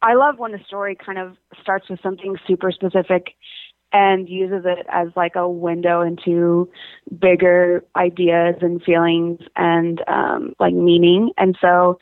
[0.00, 3.34] I love when the story kind of starts with something super specific
[3.92, 6.70] and uses it as like a window into
[7.18, 11.32] bigger ideas and feelings and um, like meaning.
[11.36, 11.98] And so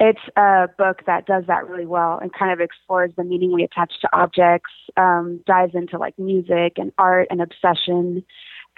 [0.00, 3.62] it's a book that does that really well and kind of explores the meaning we
[3.62, 8.24] attach to objects, um, dives into like music and art and obsession.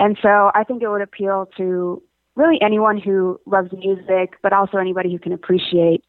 [0.01, 2.03] And so I think it would appeal to
[2.35, 6.05] really anyone who loves music, but also anybody who can appreciate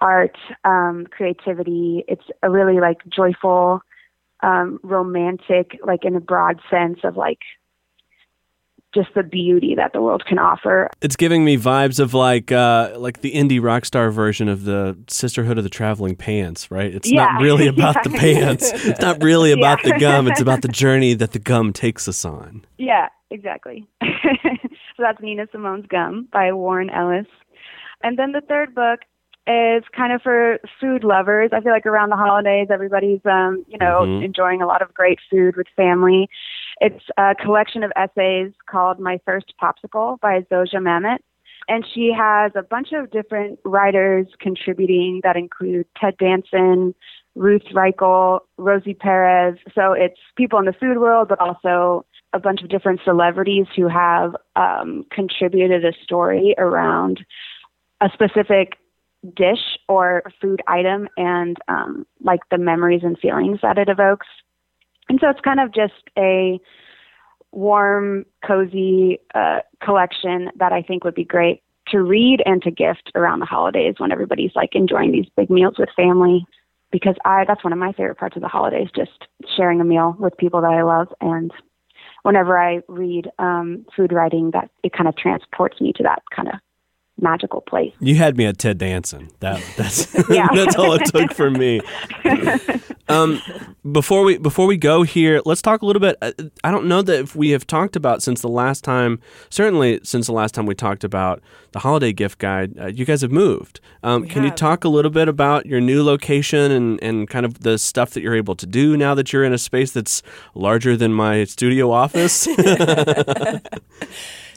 [0.00, 2.04] art, um, creativity.
[2.08, 3.82] It's a really like joyful,
[4.42, 7.40] um, romantic, like in a broad sense of like
[8.96, 10.90] just the beauty that the world can offer.
[11.02, 14.96] It's giving me vibes of like uh, like the indie rock star version of the
[15.08, 16.92] Sisterhood of the Traveling Pants, right?
[16.92, 17.26] It's Yeah.
[17.26, 18.72] not really about the pants.
[18.74, 19.92] It's not really about Yeah.
[19.94, 20.26] the gum.
[20.28, 22.64] It's about the journey that the gum takes us on.
[22.78, 23.86] Yeah, exactly.
[24.02, 24.08] so
[24.98, 27.26] that's Nina Simone's Gum by Warren Ellis.
[28.02, 29.00] And then the third book
[29.46, 31.50] is kind of for food lovers.
[31.52, 34.24] I feel like around the holidays, everybody's, um, you know, Mhm.
[34.24, 36.28] enjoying a lot of great food with family.
[36.80, 41.18] It's a collection of essays called My First Popsicle by Zosia Mamet.
[41.68, 46.94] And she has a bunch of different writers contributing that include Ted Danson,
[47.34, 49.56] Ruth Reichl, Rosie Perez.
[49.74, 53.88] So it's people in the food world, but also a bunch of different celebrities who
[53.88, 57.24] have um, contributed a story around
[58.00, 58.74] a specific
[59.34, 64.26] dish or food item and um, like the memories and feelings that it evokes.
[65.08, 66.60] And so it's kind of just a
[67.52, 73.12] warm, cozy uh, collection that I think would be great to read and to gift
[73.14, 76.44] around the holidays when everybody's like enjoying these big meals with family.
[76.92, 79.26] Because I that's one of my favorite parts of the holidays, just
[79.56, 81.08] sharing a meal with people that I love.
[81.20, 81.50] And
[82.22, 86.48] whenever I read um, food writing, that it kind of transports me to that kind
[86.48, 86.54] of
[87.18, 87.92] magical place.
[88.00, 89.30] You had me at Ted Danson.
[89.40, 91.80] That that's that's all it took for me.
[93.08, 93.40] Um,
[93.92, 96.16] before we before we go here, let's talk a little bit.
[96.20, 96.32] uh,
[96.64, 99.20] I don't know that if we have talked about since the last time.
[99.48, 101.40] Certainly, since the last time we talked about
[101.70, 103.80] the holiday gift guide, uh, you guys have moved.
[104.02, 107.60] Um, can you talk a little bit about your new location and and kind of
[107.60, 110.20] the stuff that you're able to do now that you're in a space that's
[110.54, 112.48] larger than my studio office?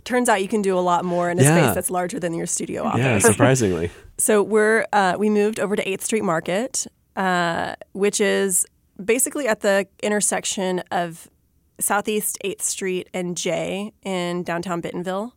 [0.10, 1.56] Turns out you can do a lot more in a Yeah.
[1.66, 3.00] space that's larger than your studio office.
[3.00, 3.92] yeah, surprisingly.
[4.18, 8.66] So we're uh, we moved over to Eighth Street Market, uh, which is
[9.04, 11.28] basically at the intersection of
[11.80, 15.36] Southeast Eighth Street and J in downtown Bentonville.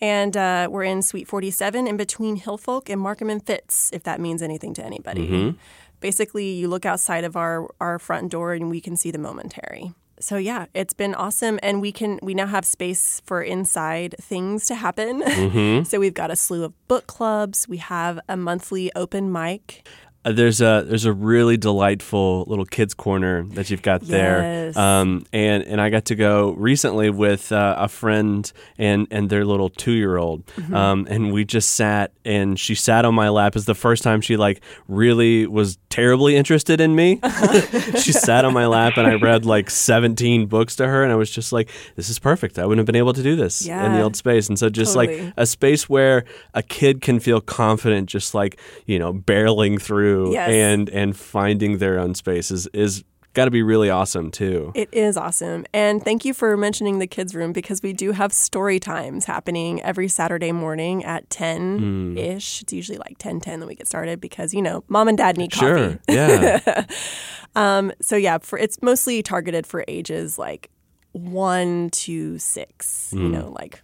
[0.00, 4.20] And uh, we're in Suite 47 in between Hillfolk and Markham and Fitz, if that
[4.20, 5.28] means anything to anybody.
[5.28, 5.56] Mhm.
[6.00, 9.92] Basically, you look outside of our, our front door and we can see the momentary.
[10.24, 14.64] So yeah, it's been awesome, and we can we now have space for inside things
[14.68, 15.20] to happen.
[15.20, 15.86] Mhm.
[15.90, 17.68] so we've got a slew of book clubs.
[17.68, 19.86] We have a monthly open mic.
[20.24, 24.76] Uh, there's a there's a really delightful little kids corner that you've got there, Yes.
[24.76, 29.44] um, and and I got to go recently with uh, a friend and and their
[29.44, 30.74] little two year old, Mhm.
[30.74, 33.54] um, and we just sat and she sat on my lap.
[33.54, 37.20] It's the first time she like really was terribly interested in me.
[38.00, 41.16] she sat on my lap and I read like 17 books to her, and I
[41.16, 42.58] was just like, this is perfect.
[42.58, 44.94] I wouldn't have been able to do this in the old space, and so just
[44.94, 45.20] Totally.
[45.26, 50.13] like a space where a kid can feel confident just like you know barreling through
[50.32, 50.50] Yes.
[50.50, 53.04] and and finding their own space is, is
[53.34, 55.66] got to be really awesome too It is awesome.
[55.74, 59.82] And thank you for mentioning the kids' room because we do have story times happening
[59.82, 62.62] every Saturday morning at 10 ish.
[62.62, 65.36] It's usually like 10 10 that we get started because, you know, mom and dad
[65.36, 65.66] need coffee.
[65.66, 66.84] Sure, yeah.
[67.56, 70.70] um, so, yeah, for it's mostly targeted for ages like
[71.12, 73.30] one to six, you Mm.
[73.32, 73.80] know, like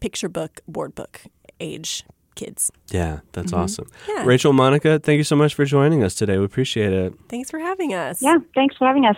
[0.00, 1.22] picture book, board book
[1.60, 2.04] age
[2.34, 2.70] kids.
[2.90, 3.58] yeah that's Mhm.
[3.58, 4.24] awesome Yeah.
[4.24, 7.58] rachel monica thank you so much for joining us today we appreciate it Thanks for
[7.58, 8.20] having us.
[8.22, 9.16] Yeah, thanks for having us.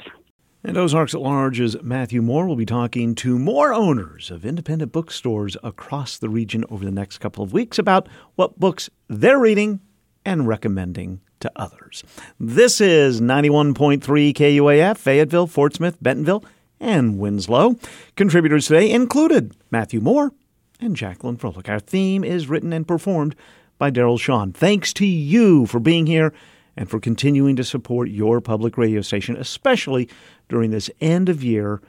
[0.66, 5.56] And Ozarks at Large's Matthew Moore will be talking to more owners of independent bookstores
[5.62, 9.80] across the region over the next couple of weeks about what books they're reading
[10.24, 12.02] and recommending to others.
[12.40, 16.42] This is 91.3 KUAF, Fayetteville, Fort Smith, Bentonville,
[16.80, 17.76] and Winslow.
[18.16, 20.32] Contributors today included Matthew Moore
[20.80, 21.68] and Jacqueline Froelich.
[21.68, 23.34] Our theme is written and performed
[23.78, 24.52] by Daryl Shawn.
[24.52, 26.32] Thanks to you for being here
[26.76, 30.08] and for continuing to support your public radio station, especially
[30.48, 31.80] during this end of year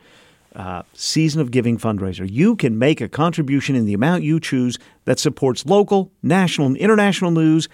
[0.55, 2.29] uh, season of giving fundraiser.
[2.29, 6.77] You can make a contribution in the amount you choose that supports local, national, and
[6.77, 7.67] international news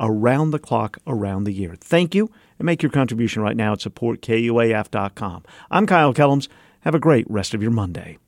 [0.00, 1.76] around the clock, around the year.
[1.78, 5.44] Thank you, and make your contribution right now at supportkuaf.com.
[5.70, 6.48] I'm Kyle Kellums.
[6.80, 8.18] Have a great rest of your Monday.